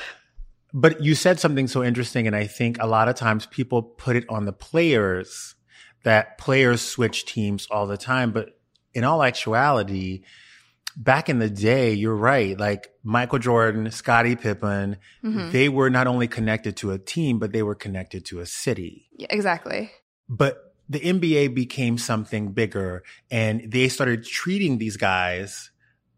[0.74, 4.15] But you said something so interesting, and I think a lot of times people put
[4.15, 5.56] it on the players
[6.04, 8.32] that players switch teams all the time.
[8.32, 8.58] But
[8.93, 10.24] in all actuality,
[10.95, 12.58] back in the day, you're right.
[12.58, 15.52] Like Michael Jordan, Scottie Pippen, mm-hmm.
[15.52, 19.10] they were not only connected to a team, but they were connected to a city.
[19.17, 19.91] Yeah, exactly.
[20.30, 25.71] But the NBA became something bigger and they started treating these guys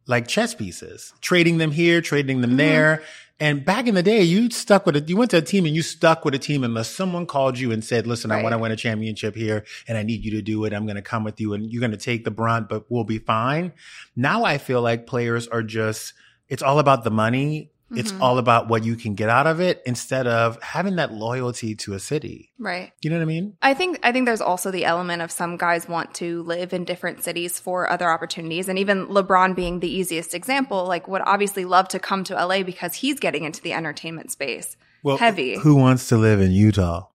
[0.08, 2.58] like chess pieces, trading them here, trading them mm-hmm.
[2.58, 3.04] there.
[3.40, 5.08] And back in the day, you stuck with it.
[5.08, 7.72] You went to a team and you stuck with a team unless someone called you
[7.72, 8.40] and said, listen, right.
[8.40, 10.74] I want to win a championship here and I need you to do it.
[10.74, 13.04] I'm going to come with you and you're going to take the brunt, but we'll
[13.04, 13.74] be fine.
[14.16, 16.14] Now I feel like players are just,
[16.50, 18.00] it's all about the money Mm-hmm.
[18.00, 21.76] It's all about what you can get out of it instead of having that loyalty
[21.76, 22.52] to a city.
[22.58, 22.92] Right.
[23.02, 23.56] You know what I mean?
[23.62, 26.86] I think I think there's also the element of some guys want to live in
[26.86, 31.66] different cities for other opportunities and even LeBron being the easiest example, like would obviously
[31.66, 34.76] love to come to LA because he's getting into the entertainment space.
[35.04, 35.60] Well, heavy.
[35.60, 37.08] Who wants to live in Utah?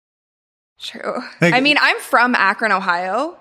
[0.78, 1.22] True.
[1.40, 3.38] Like, I mean, I'm from Akron, Ohio,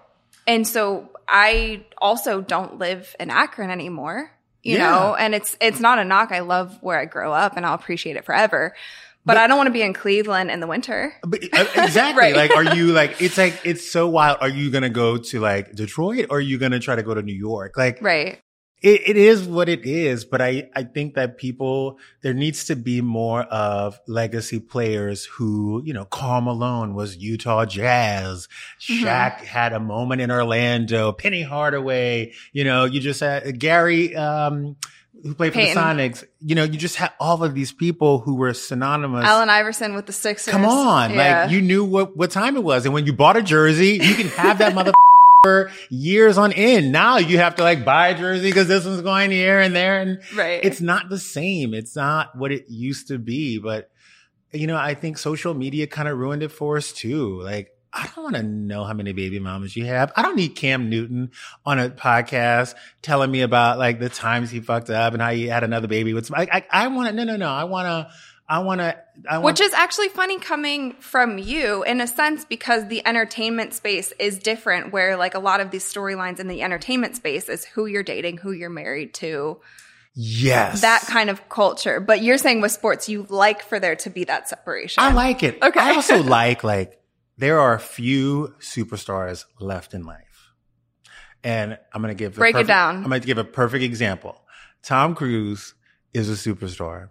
[0.47, 4.31] and so I also don't live in Akron anymore
[4.65, 4.89] you yeah.
[4.89, 6.31] know, and it's, it's not a knock.
[6.31, 8.75] I love where I grow up and I'll appreciate it forever.
[9.23, 11.13] But, but I don't want to be in Cleveland in the winter.
[11.21, 12.19] But, uh, exactly.
[12.19, 12.35] right.
[12.35, 14.39] Like, are you like, it's like, it's so wild.
[14.41, 17.03] Are you going to go to like Detroit or are you going to try to
[17.03, 17.77] go to New York?
[17.77, 18.41] Like, right
[18.85, 22.75] it, it is what it is, but I, I think that people, there needs to
[22.75, 28.47] be more of legacy players who, you know, Karl Malone was Utah Jazz.
[28.81, 29.05] Mm-hmm.
[29.05, 31.11] Shaq had a moment in Orlando.
[31.13, 34.75] Penny Hardaway, you know, you just had Gary, um,
[35.23, 36.23] who played for the Sonics.
[36.45, 39.25] You know, you just had all of these people who were synonymous.
[39.25, 40.51] Allen Iverson with the Sixers.
[40.51, 41.45] Come on, yeah.
[41.45, 44.13] like you knew what what time it was, and when you bought a jersey, you
[44.13, 44.91] can have that mother.
[45.89, 46.91] Years on end.
[46.91, 49.99] Now you have to like buy a jersey because this one's going here and there.
[49.99, 50.59] And right.
[50.63, 51.73] it's not the same.
[51.73, 53.57] It's not what it used to be.
[53.59, 53.89] But,
[54.51, 57.41] you know, I think social media kind of ruined it for us too.
[57.41, 60.11] Like, I don't want to know how many baby mamas you have.
[60.17, 61.31] I don't need Cam Newton
[61.65, 65.47] on a podcast telling me about like the times he fucked up and how he
[65.47, 66.35] had another baby with some.
[66.35, 67.49] I, I, I want to, no, no, no.
[67.49, 68.13] I want to,
[68.47, 68.95] I want to,
[69.27, 74.13] I Which is actually funny coming from you in a sense because the entertainment space
[74.19, 77.87] is different where like a lot of these storylines in the entertainment space is who
[77.87, 79.59] you're dating, who you're married to.
[80.13, 80.81] Yes.
[80.81, 81.99] That kind of culture.
[81.99, 85.01] But you're saying with sports, you like for there to be that separation.
[85.01, 85.57] I like it.
[85.63, 85.79] Okay.
[85.79, 87.01] I also like like
[87.37, 90.53] there are a few superstars left in life.
[91.43, 92.97] And I'm going to give break perfect, it down.
[92.97, 94.41] I'm going to give a perfect example.
[94.83, 95.73] Tom Cruise
[96.13, 97.09] is a superstar.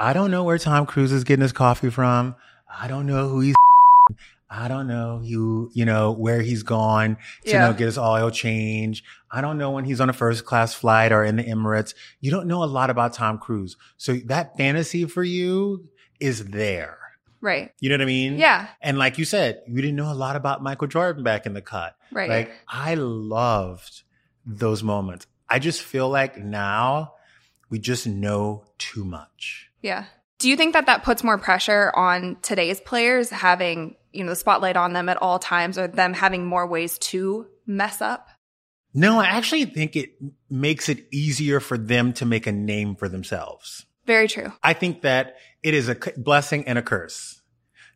[0.00, 2.36] I don't know where Tom Cruise is getting his coffee from.
[2.72, 3.54] I don't know who he's.
[4.50, 7.66] I don't know who, you know, where he's gone to yeah.
[7.66, 9.04] know, get his oil change.
[9.30, 11.92] I don't know when he's on a first class flight or in the Emirates.
[12.22, 13.76] You don't know a lot about Tom Cruise.
[13.98, 16.98] So that fantasy for you is there.
[17.42, 17.72] Right.
[17.80, 18.38] You know what I mean?
[18.38, 18.68] Yeah.
[18.80, 21.60] And like you said, you didn't know a lot about Michael Jordan back in the
[21.60, 21.94] cut.
[22.10, 22.30] Right.
[22.30, 24.02] Like I loved
[24.46, 25.26] those moments.
[25.50, 27.12] I just feel like now
[27.70, 29.70] we just know too much.
[29.82, 30.04] Yeah.
[30.38, 34.36] Do you think that that puts more pressure on today's players having, you know, the
[34.36, 38.28] spotlight on them at all times or them having more ways to mess up?
[38.94, 40.12] No, I actually think it
[40.48, 43.84] makes it easier for them to make a name for themselves.
[44.06, 44.52] Very true.
[44.62, 47.42] I think that it is a blessing and a curse.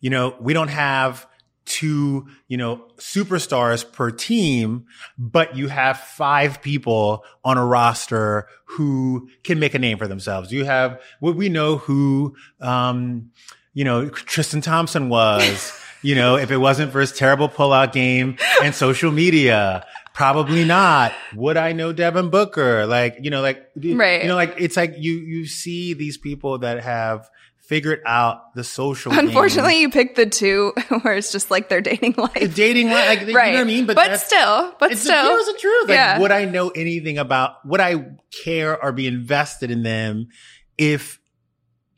[0.00, 1.26] You know, we don't have
[1.64, 4.86] two, you know, superstars per team,
[5.18, 10.52] but you have five people on a roster who can make a name for themselves.
[10.52, 13.30] You have what we know who, um,
[13.74, 18.36] you know, Tristan Thompson was, you know, if it wasn't for his terrible pullout game
[18.62, 19.86] and social media.
[20.14, 21.12] Probably not.
[21.34, 22.84] Would I know Devin Booker?
[22.86, 24.20] Like, you know, like, right.
[24.20, 27.30] you know, like it's like you, you see these people that have
[27.62, 29.12] figured out the social.
[29.12, 29.82] Unfortunately, game.
[29.82, 30.72] you picked the two
[31.02, 32.34] where it's just like their dating life.
[32.34, 33.46] The dating life, like, right.
[33.46, 33.86] you know what I mean?
[33.86, 35.36] But, but still, but it's still.
[35.38, 35.88] It's the truth.
[35.88, 36.18] Like, yeah.
[36.18, 38.06] would I know anything about, would I
[38.44, 40.28] care or be invested in them
[40.76, 41.20] if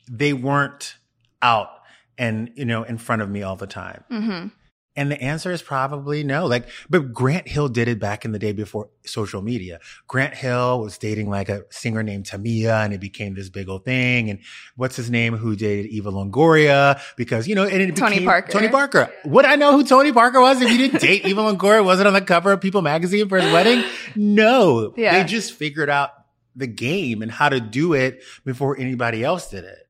[0.09, 0.95] they weren't
[1.41, 1.69] out
[2.17, 4.03] and, you know, in front of me all the time?
[4.11, 4.47] Mm-hmm.
[4.97, 6.45] And the answer is probably no.
[6.45, 9.79] Like, but Grant Hill did it back in the day before social media.
[10.07, 13.83] Grant Hill was dating like a singer named Tamia and it became this big old
[13.83, 14.29] thing.
[14.29, 14.39] And
[14.77, 17.01] what's his name who dated Eva Longoria?
[17.17, 18.51] Because, you know, and it Tony became Parker.
[18.51, 19.13] Tony Parker.
[19.25, 21.83] Would I know who Tony Parker was if you didn't date Eva Longoria?
[21.83, 23.83] Was it on the cover of People magazine for his wedding?
[24.15, 24.93] No.
[24.95, 25.21] Yeah.
[25.21, 26.11] They just figured out
[26.55, 29.84] the game and how to do it before anybody else did it.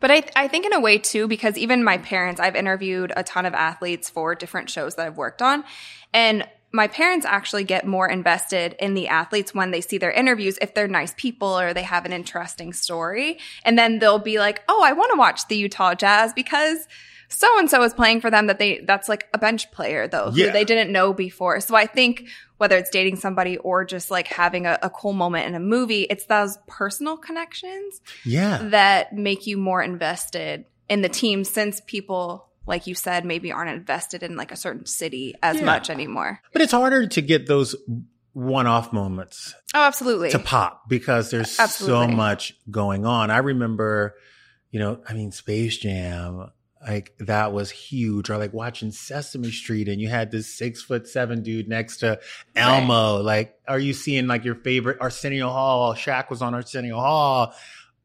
[0.00, 3.22] But I, I think in a way too, because even my parents, I've interviewed a
[3.22, 5.64] ton of athletes for different shows that I've worked on.
[6.12, 10.56] And my parents actually get more invested in the athletes when they see their interviews
[10.60, 13.38] if they're nice people or they have an interesting story.
[13.64, 16.86] And then they'll be like, oh, I want to watch the Utah Jazz because
[17.30, 20.30] so and so is playing for them that they that's like a bench player though
[20.30, 21.60] who they didn't know before.
[21.60, 25.46] So I think whether it's dating somebody or just like having a, a, cool moment
[25.46, 28.58] in a movie, it's those personal connections yeah.
[28.64, 33.70] that make you more invested in the team since people like you said maybe aren't
[33.70, 35.64] invested in like a certain city as yeah.
[35.64, 36.42] much anymore.
[36.52, 37.74] But it's harder to get those
[38.32, 39.54] one-off moments.
[39.72, 40.30] Oh, absolutely.
[40.30, 42.08] To pop because there's absolutely.
[42.08, 43.30] so much going on.
[43.30, 44.16] I remember,
[44.70, 46.50] you know, I mean Space Jam
[46.86, 51.06] like that was huge or like watching sesame street and you had this six foot
[51.06, 52.18] seven dude next to
[52.56, 53.16] elmo.
[53.16, 53.24] Right.
[53.24, 57.54] like are you seeing like your favorite arsenio hall Shaq was on arsenio hall?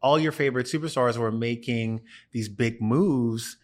[0.02, 3.58] All your favorite superstars were making these big moves.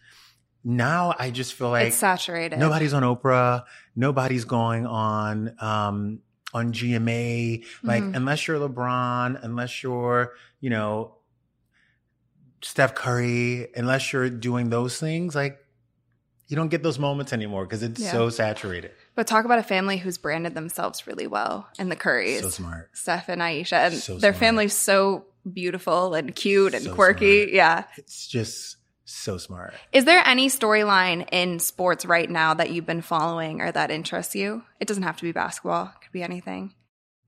[0.64, 2.58] Now i just feel like it's saturated.
[2.58, 3.64] nobody's on oprah.
[3.94, 6.20] Nobody's going on um
[6.54, 8.14] on gma like mm-hmm.
[8.14, 11.16] unless you're lebron unless you're you know
[12.62, 15.58] Steph Curry, unless you're doing those things, like
[16.48, 18.12] you don't get those moments anymore because it's yeah.
[18.12, 18.92] so saturated.
[19.14, 22.40] But talk about a family who's branded themselves really well in the Currys.
[22.40, 22.90] So smart.
[22.92, 23.76] Steph and Ayesha.
[23.76, 24.36] And so their smart.
[24.36, 27.42] family's so beautiful and cute and so quirky.
[27.42, 27.54] Smart.
[27.54, 27.84] Yeah.
[27.96, 29.74] It's just so smart.
[29.92, 34.34] Is there any storyline in sports right now that you've been following or that interests
[34.34, 34.62] you?
[34.80, 36.74] It doesn't have to be basketball, it could be anything.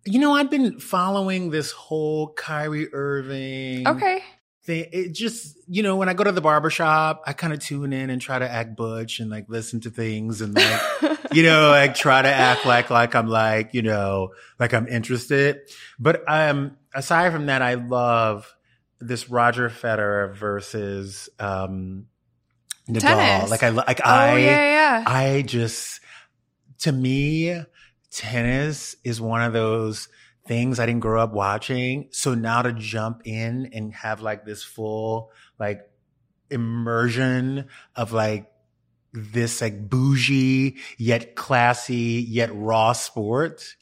[0.07, 3.89] You know, I've been following this whole Kyrie Irving.
[3.89, 4.23] Okay
[4.67, 8.11] It just, you know, when I go to the barbershop, I kind of tune in
[8.11, 10.81] and try to act butch and like listen to things and like,
[11.33, 15.61] you know, like try to act like, like I'm like, you know, like I'm interested.
[15.99, 18.55] But, um, aside from that, I love
[19.01, 22.07] this Roger Federer versus um,
[22.89, 23.01] Nadal.
[23.01, 23.51] Tennis.
[23.51, 25.05] Like I like oh, I yeah, yeah.
[25.07, 26.01] I just
[26.81, 27.63] to me
[28.11, 30.09] tennis is one of those
[30.47, 32.09] things I didn't grow up watching.
[32.11, 35.89] So now to jump in and have like this full like
[36.51, 38.51] immersion of like
[39.13, 43.77] this like bougie yet classy yet raw sport.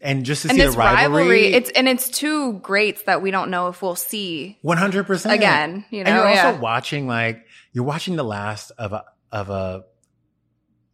[0.00, 3.22] And just to and see this the rivalry, rivalry, it's and it's two greats that
[3.22, 4.58] we don't know if we'll see.
[4.60, 6.60] one hundred percent Again, you and know, you're also yeah.
[6.60, 9.84] watching like you're watching the last of a of a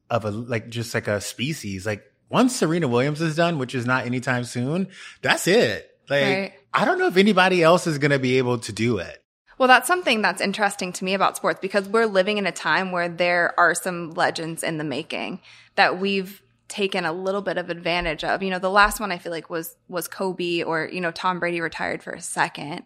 [0.08, 1.86] of a like just like a species.
[1.86, 4.88] Like once Serena Williams is done, which is not anytime soon,
[5.20, 5.90] that's it.
[6.08, 6.52] Like Right.
[6.72, 9.22] I don't know if anybody else is gonna be able to do it.
[9.58, 12.92] Well, that's something that's interesting to me about sports because we're living in a time
[12.92, 15.40] where there are some legends in the making
[15.74, 18.42] that we've taken a little bit of advantage of.
[18.42, 21.40] You know, the last one I feel like was was Kobe or, you know, Tom
[21.40, 22.84] Brady retired for a second.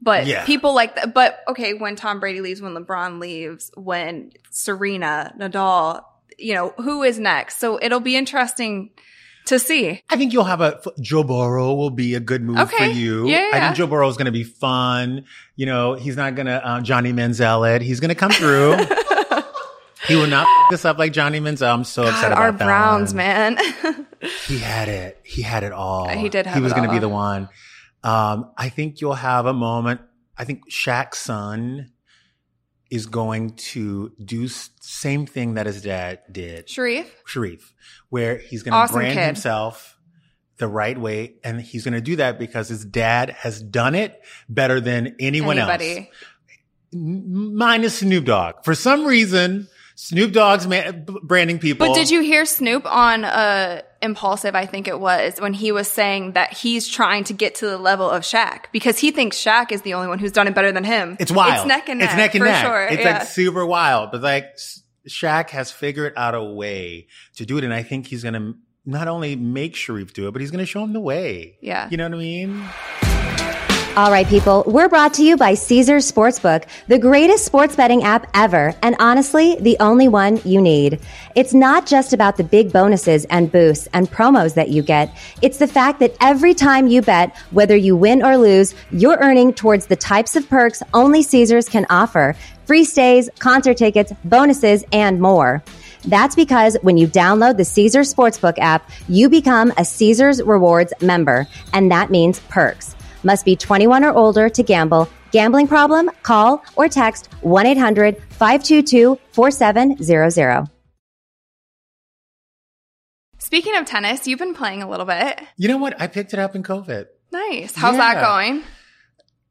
[0.00, 0.44] But Yeah.
[0.44, 1.12] people like that.
[1.14, 6.02] But okay, when Tom Brady leaves, when LeBron leaves, when Serena, Nadal,
[6.38, 7.58] you know, who is next?
[7.58, 8.90] So it'll be interesting
[9.46, 10.02] to see.
[10.10, 13.28] I think you'll have a Joe Burrow will be a good move for you.
[13.28, 15.24] Yeah, I think Joe Burrow is going to be fun.
[15.56, 17.82] You know, he's not going to uh, Johnny Manziel it.
[17.82, 18.76] He's going to come through.
[20.06, 21.72] he will not f- this up like Johnny Manziel.
[21.72, 23.16] I'm so upset about our that Browns, one.
[23.16, 23.58] man.
[24.46, 25.20] He had it.
[25.24, 26.08] He had it all.
[26.08, 27.48] He did have He was going to be the one.
[28.04, 30.00] Um, I think you'll have a moment.
[30.36, 31.90] I think Shaq's son
[32.90, 36.66] is going to do same thing that his dad did.
[36.68, 37.06] Shareef?
[37.26, 37.62] Shareef,
[38.08, 39.26] where he's going to Awesome brand kid.
[39.26, 39.98] himself
[40.56, 41.34] the right way.
[41.44, 45.58] And he's going to do that because his dad has done it better than anyone
[45.58, 45.98] Anybody.
[45.98, 46.06] else.
[46.92, 48.64] Minus Snoop Dogg.
[48.64, 51.88] For some reason, Snoop Dogg's man- branding people.
[51.88, 55.88] But did you hear Snoop on uh Impulsive, I think it was, when he was
[55.88, 59.72] saying that he's trying to get to the level of Shaq because he thinks Shaq
[59.72, 61.16] is the only one who's done it better than him.
[61.18, 61.54] It's wild.
[61.56, 62.10] It's neck and neck.
[62.10, 62.64] It's neck and for neck.
[62.64, 62.82] sure.
[62.82, 63.18] It's yeah.
[63.18, 64.12] like super wild.
[64.12, 64.56] But like
[65.08, 67.64] Shaq has figured out a way to do it.
[67.64, 68.54] And I think he's going to
[68.86, 71.58] not only make Shareef do it, but he's going to show him the way.
[71.60, 71.88] Yeah.
[71.90, 72.68] You know what I mean?
[73.98, 78.28] All right, people, we're brought to you by Caesars Sportsbook, the greatest sports betting app
[78.32, 81.00] ever, and honestly, the only one you need.
[81.34, 85.12] It's not just about the big bonuses and boosts and promos that you get.
[85.42, 89.52] It's the fact that every time you bet, whether you win or lose, you're earning
[89.52, 92.36] towards the types of perks only Caesars can offer.
[92.66, 95.60] Free stays, concert tickets, bonuses, and more.
[96.04, 101.48] That's because when you download the Caesars Sportsbook app, you become a Caesars Rewards member,
[101.72, 102.94] and that means perks.
[103.24, 105.08] Must be 21 or older to gamble.
[105.32, 106.10] Gambling problem?
[106.22, 110.68] Call or text 1 800 522 4700.
[113.38, 115.40] Speaking of tennis, you've been playing a little bit.
[115.56, 116.00] You know what?
[116.00, 117.06] I picked it up in COVID.
[117.32, 117.74] Nice.
[117.74, 118.14] How's Yeah.
[118.14, 118.62] that going?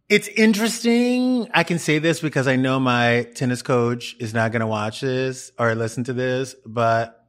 [0.10, 1.50] It's interesting.
[1.54, 5.02] I can say this because I know my tennis coach is not going to watch
[5.02, 7.28] this or listen to this, but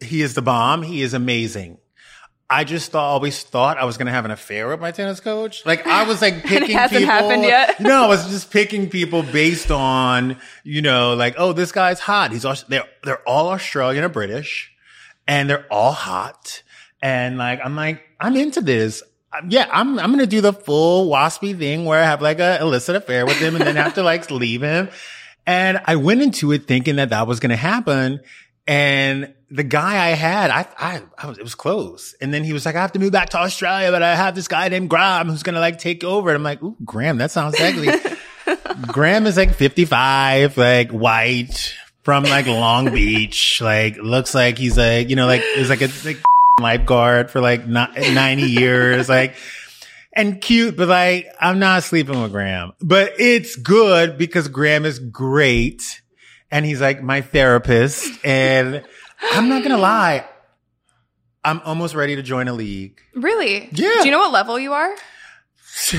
[0.00, 0.82] he is the bomb.
[0.82, 1.78] He is amazing.
[2.52, 5.20] I just thought, always thought I was going to have an affair with my tennis
[5.20, 5.64] coach.
[5.64, 7.14] Like I was like picking hasn't people.
[7.14, 7.78] happened yet?
[7.80, 12.32] No, I was just picking people based on, you know, like, oh, this guy's hot.
[12.32, 14.72] He's, they're, they're all Australian or British
[15.28, 16.64] and they're all hot.
[17.00, 19.04] And like, I'm like, I'm into this.
[19.48, 22.60] Yeah, I'm, I'm going to do the full waspy thing where I have like a
[22.60, 24.88] illicit affair with him and then have to like leave him.
[25.46, 28.20] And I went into it thinking that that was going to happen.
[28.70, 32.14] And the guy I had, I, I, I was, it was close.
[32.20, 34.36] And then he was like, I have to move back to Australia, but I have
[34.36, 36.28] this guy named Graham who's going to like take over.
[36.30, 37.88] And I'm like, ooh, Graham, that sounds ugly.
[38.86, 45.10] Graham is like 55, like white from like Long Beach, like looks like he's like,
[45.10, 46.22] you know, like, is like a like
[46.60, 49.34] lifeguard for like not 90 years, like,
[50.12, 55.00] and cute, but like, I'm not sleeping with Graham, but it's good because Graham is
[55.00, 55.82] great.
[56.50, 58.24] And he's like my therapist.
[58.24, 58.84] And
[59.32, 60.26] I'm not going to lie.
[61.44, 63.00] I'm almost ready to join a league.
[63.14, 63.68] Really?
[63.72, 63.98] Yeah.
[64.00, 64.94] Do you know what level you are?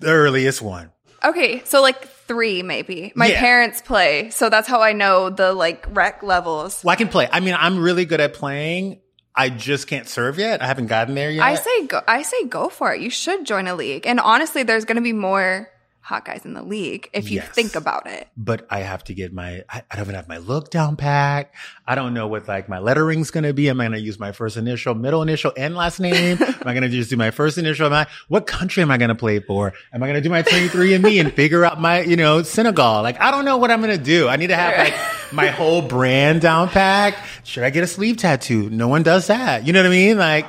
[0.00, 0.92] The earliest one.
[1.24, 3.12] Okay, so like three maybe.
[3.16, 3.40] My Yeah.
[3.40, 6.84] parents play, so that's how I know the like rec levels.
[6.84, 7.28] Well, I can play.
[7.32, 9.00] I mean, I'm really good at playing.
[9.34, 10.62] I just can't serve yet.
[10.62, 11.42] I haven't gotten there yet.
[11.44, 12.00] I say go.
[12.06, 13.00] I say go for it.
[13.00, 14.06] You should join a league.
[14.06, 15.68] And honestly, there's going to be more
[16.08, 17.48] hot guys in the league if you Yes.
[17.50, 18.28] think about it.
[18.34, 21.50] but I have to get my, I, I don't even have my look down pat.
[21.86, 23.68] I don't know what like my lettering's going to be.
[23.68, 26.38] Am I going to use my first initial, middle initial, and last name?
[26.42, 27.84] am I going to just do my first initial?
[27.86, 29.74] Am I, what country am I going to play for?
[29.92, 32.42] Am I going to do my 23 and me and figure out my, you know,
[32.42, 33.02] Senegal?
[33.02, 34.28] Like, I don't know what I'm going to do.
[34.28, 34.94] I need to have like
[35.32, 37.16] my whole brand down pack.
[37.44, 38.70] Should I get a sleeve tattoo?
[38.70, 39.66] No one does that.
[39.66, 40.16] You know what I mean?
[40.16, 40.46] Like,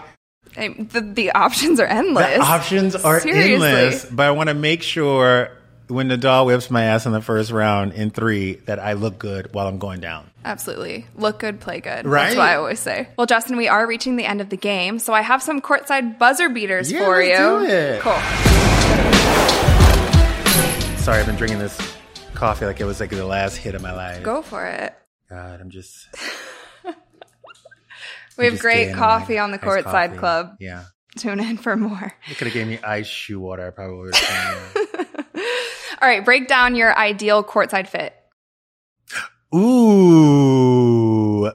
[0.55, 2.37] the, the options are endless.
[2.37, 3.53] The options are Seriously.
[3.53, 5.51] endless, but I want to make sure
[5.87, 9.53] when Nadal whips my ass in the first round in three that I look good
[9.53, 10.29] while I'm going down.
[10.45, 11.05] Absolutely.
[11.15, 12.05] Look good, play good.
[12.05, 12.25] Right?
[12.25, 13.09] That's what I always say.
[13.17, 16.17] Well, Justin, we are reaching the end of the game, so I have some courtside
[16.19, 17.35] buzzer beaters yeah, for you.
[17.35, 18.01] Do it.
[18.01, 18.13] Cool.
[20.99, 21.95] Sorry, I've been drinking this
[22.35, 24.23] coffee like it was like the last hit of my life.
[24.23, 24.93] Go for it.
[25.29, 26.07] God, I'm just.
[28.39, 30.55] we have great coffee on the Courtside Club.
[30.59, 30.85] Yeah.
[31.17, 32.13] Tune in for more.
[32.27, 33.67] You could have gave me ice shoe water.
[33.67, 34.77] I probably would have.
[36.01, 38.13] All right, break down your ideal courtside fit.
[39.53, 41.51] Ooh.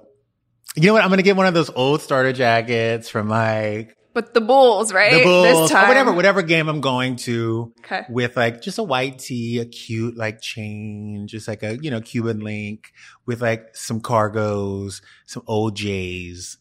[0.76, 1.02] You know what?
[1.02, 3.96] I'm going to get one of those old starter jackets from like.
[4.12, 5.12] But the Bulls, right?
[5.12, 5.72] The Bulls.
[5.72, 7.72] Or whatever, whatever game I'm going to.
[7.80, 8.02] Okay.
[8.08, 12.00] With like just a white tee, a cute like chain, just like a, you know,
[12.00, 12.92] Cuban link
[13.24, 16.58] with like some cargos, some old J's.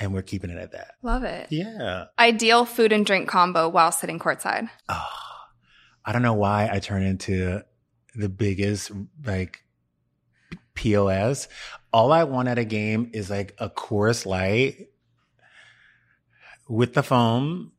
[0.00, 0.94] And we're keeping it at that.
[1.02, 1.48] Love it.
[1.50, 2.06] Yeah.
[2.18, 4.70] Ideal food and drink combo while sitting courtside.
[4.88, 5.04] Oh,
[6.04, 7.62] I don't know why I turn into
[8.14, 8.90] the biggest
[9.24, 9.62] like
[10.74, 11.48] POS.
[11.92, 14.88] All I want at a game is like a Coors Light
[16.68, 17.72] with the foam,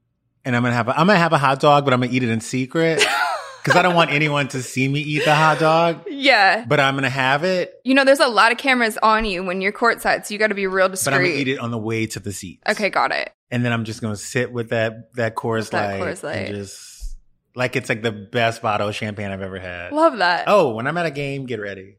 [0.45, 2.23] and I'm gonna have a, I'm gonna have a hot dog, but I'm gonna eat
[2.23, 3.03] it in secret
[3.63, 6.05] because I don't want anyone to see me eat the hot dog.
[6.09, 7.73] Yeah, but I'm gonna have it.
[7.83, 10.47] You know, there's a lot of cameras on you when you're courtside, so you got
[10.47, 11.11] to be real discreet.
[11.11, 12.63] But I'm gonna eat it on the way to the seats.
[12.69, 13.31] Okay, got it.
[13.49, 16.47] And then I'm just gonna sit with that that Coors Light, Coors Light.
[16.47, 17.17] and just
[17.55, 19.91] like it's like the best bottle of champagne I've ever had.
[19.91, 20.45] Love that.
[20.47, 21.97] Oh, when I'm at a game, get ready.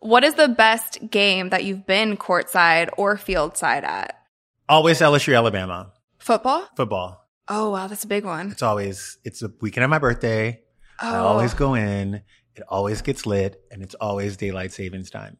[0.00, 4.14] What is the best game that you've been courtside or field side at?
[4.68, 5.92] Always LSU, Alabama.
[6.18, 6.68] Football?
[6.76, 7.26] Football.
[7.48, 7.86] Oh, wow.
[7.88, 8.52] That's a big one.
[8.52, 10.60] It's always, it's a weekend of my birthday.
[11.00, 11.14] Oh.
[11.14, 12.22] I always go in.
[12.54, 15.38] It always gets lit and it's always daylight savings time.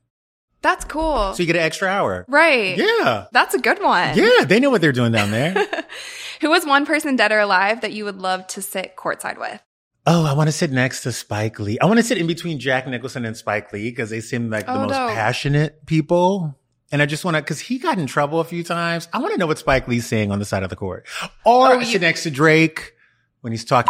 [0.61, 1.35] That's cool.
[1.35, 2.25] So you get an extra hour.
[2.29, 2.77] Right.
[2.77, 3.27] Yeah.
[3.33, 4.17] That's a good one.
[4.17, 4.45] Yeah.
[4.45, 5.55] They know what they're doing down there.
[6.41, 9.61] Who was one person dead or alive that you would love to sit courtside with?
[10.07, 11.79] Oh, I want to sit next to Spike Lee.
[11.81, 14.67] I want to sit in between Jack Nicholson and Spike Lee because they seem like
[14.67, 15.09] the oh, most no.
[15.09, 16.59] passionate people.
[16.91, 19.09] And I just want to, because he got in trouble a few times.
[19.13, 21.07] I want to know what Spike Lee's saying on the side of the court.
[21.45, 22.95] Or oh, you- sit next to Drake
[23.43, 23.89] when he's talking.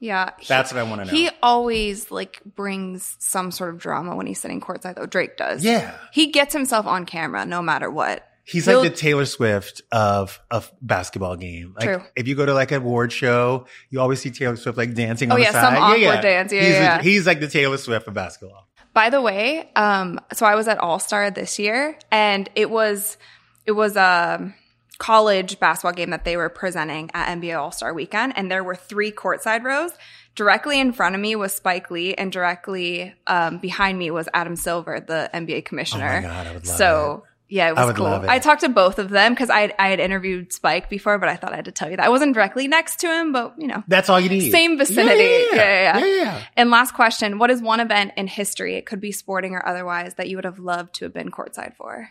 [0.00, 0.30] Yeah.
[0.48, 1.12] That's he, what I want to know.
[1.12, 5.06] He always like brings some sort of drama when he's sitting courtside though.
[5.06, 5.62] Drake does.
[5.62, 5.94] Yeah.
[6.12, 8.26] He gets himself on camera no matter what.
[8.44, 11.74] He's He'll, like the Taylor Swift of a basketball game.
[11.76, 12.02] Like True.
[12.16, 15.30] if you go to like a award show, you always see Taylor Swift like dancing
[15.30, 15.74] oh, on yeah, the side.
[15.74, 16.20] Some awkward yeah, yeah.
[16.20, 16.52] dance.
[16.52, 16.92] Yeah, he's, yeah.
[16.94, 18.66] Like, he's like the Taylor Swift of basketball.
[18.92, 23.18] By the way, um, so I was at All Star this year, and it was
[23.66, 24.52] it was a
[25.00, 28.76] college basketball game that they were presenting at NBA All Star Weekend, and there were
[28.76, 29.90] three courtside rows.
[30.36, 34.54] Directly in front of me was Spike Lee, and directly um, behind me was Adam
[34.54, 36.18] Silver, the NBA commissioner.
[36.18, 37.22] Oh god, I so.
[37.24, 37.30] It.
[37.52, 38.06] Yeah, it was cool.
[38.06, 41.34] I talked to both of them because I I had interviewed Spike before, but I
[41.34, 43.66] thought I had to tell you that I wasn't directly next to him, but you
[43.66, 44.52] know, that's all you need.
[44.52, 45.24] Same vicinity.
[45.24, 45.98] Yeah, yeah, yeah.
[45.98, 46.42] yeah, yeah.
[46.56, 48.76] And last question: What is one event in history?
[48.76, 51.74] It could be sporting or otherwise that you would have loved to have been courtside
[51.74, 52.08] for.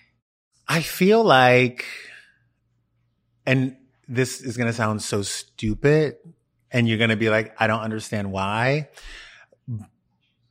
[0.68, 1.86] I feel like,
[3.50, 3.76] and
[4.08, 6.18] this is going to sound so stupid,
[6.72, 8.90] and you're going to be like, I don't understand why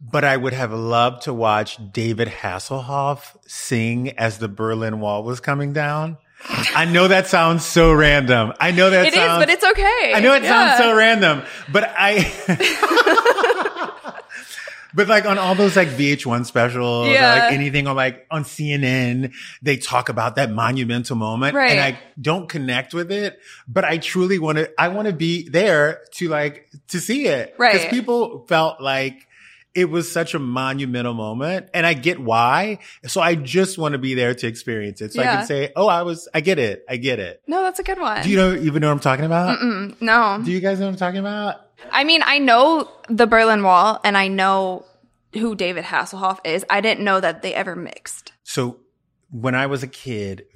[0.00, 5.40] but I would have loved to watch David Hasselhoff sing as the Berlin Wall was
[5.40, 6.18] coming down.
[6.48, 8.52] I know that sounds so random.
[8.60, 10.12] I know that it sounds, is, but it's okay.
[10.14, 10.76] I know it yeah.
[10.76, 11.42] sounds so random,
[11.72, 12.18] but I,
[14.94, 17.34] but like on all those like VH1 specials, yeah.
[17.34, 19.32] or like anything on like on CNN,
[19.62, 21.70] they talk about that monumental moment, right.
[21.70, 23.38] and I don't connect with it.
[23.66, 24.80] But I truly want to.
[24.80, 27.72] I want to be there to like to see it, right?
[27.72, 29.27] Because people felt like
[29.78, 32.80] it was such a monumental moment and I get why.
[33.06, 35.12] So I just want to be there to experience it.
[35.12, 35.32] So yeah.
[35.32, 36.84] I can say, Oh, I was, I get it.
[36.88, 37.40] I get it.
[37.46, 38.24] No, that's a good one.
[38.24, 39.60] Do you know, even know what I'm talking about?
[39.60, 40.40] Mm-mm, no.
[40.44, 41.60] Do you guys know what I'm talking about?
[41.92, 44.84] I mean, I know the Berlin Wall and I know
[45.32, 46.66] who David Hasselhoff is.
[46.68, 48.32] I didn't know that they ever mixed.
[48.42, 48.80] So
[49.30, 50.46] when I was a kid,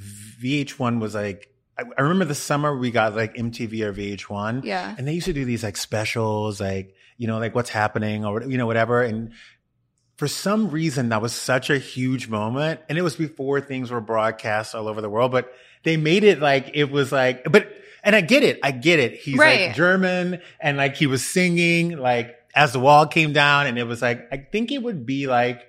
[0.42, 1.48] VH1 was like,
[1.78, 4.64] I remember the summer we got like MTV or VH1.
[4.64, 4.96] Yeah.
[4.98, 8.42] And they used to do these like specials, like, you know, like what's happening or,
[8.42, 9.00] you know, whatever.
[9.00, 9.30] And
[10.16, 12.80] for some reason, that was such a huge moment.
[12.88, 15.52] And it was before things were broadcast all over the world, but
[15.84, 17.68] they made it like it was like, but,
[18.02, 18.58] and I get it.
[18.64, 19.14] I get it.
[19.20, 19.68] He's right.
[19.68, 23.84] like German and like he was singing like as the wall came down and it
[23.84, 25.62] was like, I think it would be like,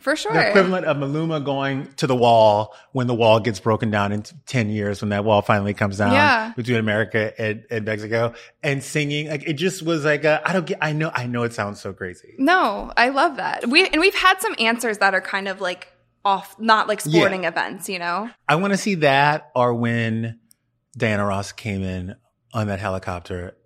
[0.00, 0.32] for sure.
[0.32, 4.22] The equivalent of Maluma going to the wall when the wall gets broken down in
[4.22, 6.52] 10 years, when that wall finally comes down yeah.
[6.56, 9.28] between America and, and, Mexico and singing.
[9.28, 11.92] Like it just was like, I don't get, I know, I know it sounds so
[11.92, 12.34] crazy.
[12.38, 13.68] No, I love that.
[13.68, 15.88] We, and we've had some answers that are kind of like
[16.24, 17.48] off, not like sporting yeah.
[17.48, 18.30] events, you know?
[18.48, 20.38] I want to see that or when
[20.96, 22.16] Diana Ross came in
[22.54, 23.56] on that helicopter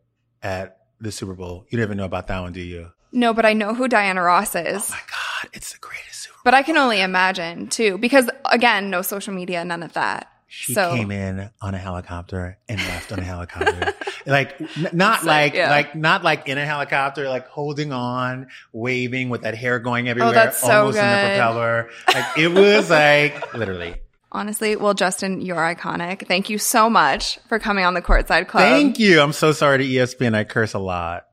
[0.43, 1.67] at the Super Bowl.
[1.69, 2.91] You don't even know about that one, do you?
[3.13, 4.91] No, but I know who Diana Ross is.
[4.91, 6.12] Oh my God, it's the greatest.
[6.45, 10.29] But I can only imagine too, because again, no social media, none of that.
[10.55, 10.95] She so.
[10.95, 13.95] came in on a helicopter and left on a helicopter.
[14.27, 15.71] like n- not like yeah.
[15.71, 20.11] like not like in a helicopter, like holding on, waving with that hair going oh,
[20.11, 21.05] everywhere, oh, that's so almost good.
[21.05, 21.89] in the propeller.
[22.07, 23.95] Like it was like literally.
[24.31, 26.27] Honestly, well, Justin, you're iconic.
[26.29, 28.65] Thank you so much for coming on the Courtside Club.
[28.65, 29.23] Thank you.
[29.23, 30.35] I'm so sorry to ESPN.
[30.35, 31.29] I curse a lot.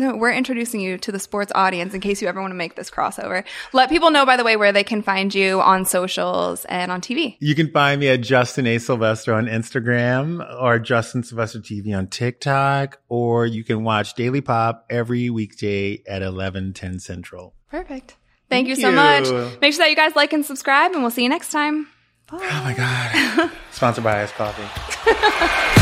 [0.00, 2.74] No, we're introducing you to the sports audience in case you ever want to make
[2.74, 3.44] this crossover.
[3.74, 7.02] Let people know, by the way, where they can find you on socials and on
[7.02, 7.36] TV.
[7.38, 8.78] You can find me at Justin A.
[8.78, 14.86] Sylvester on Instagram or Justin Sylvester TV on TikTok, or you can watch Daily Pop
[14.88, 17.54] every weekday at 11, 10 Central.
[17.68, 18.16] Perfect.
[18.48, 18.96] Thank, Thank you so you.
[18.96, 19.60] much.
[19.60, 21.88] Make sure that you guys like and subscribe, and we'll see you next time.
[22.30, 22.38] Bye.
[22.40, 23.50] Oh my God.
[23.70, 25.76] Sponsored by Ice Coffee.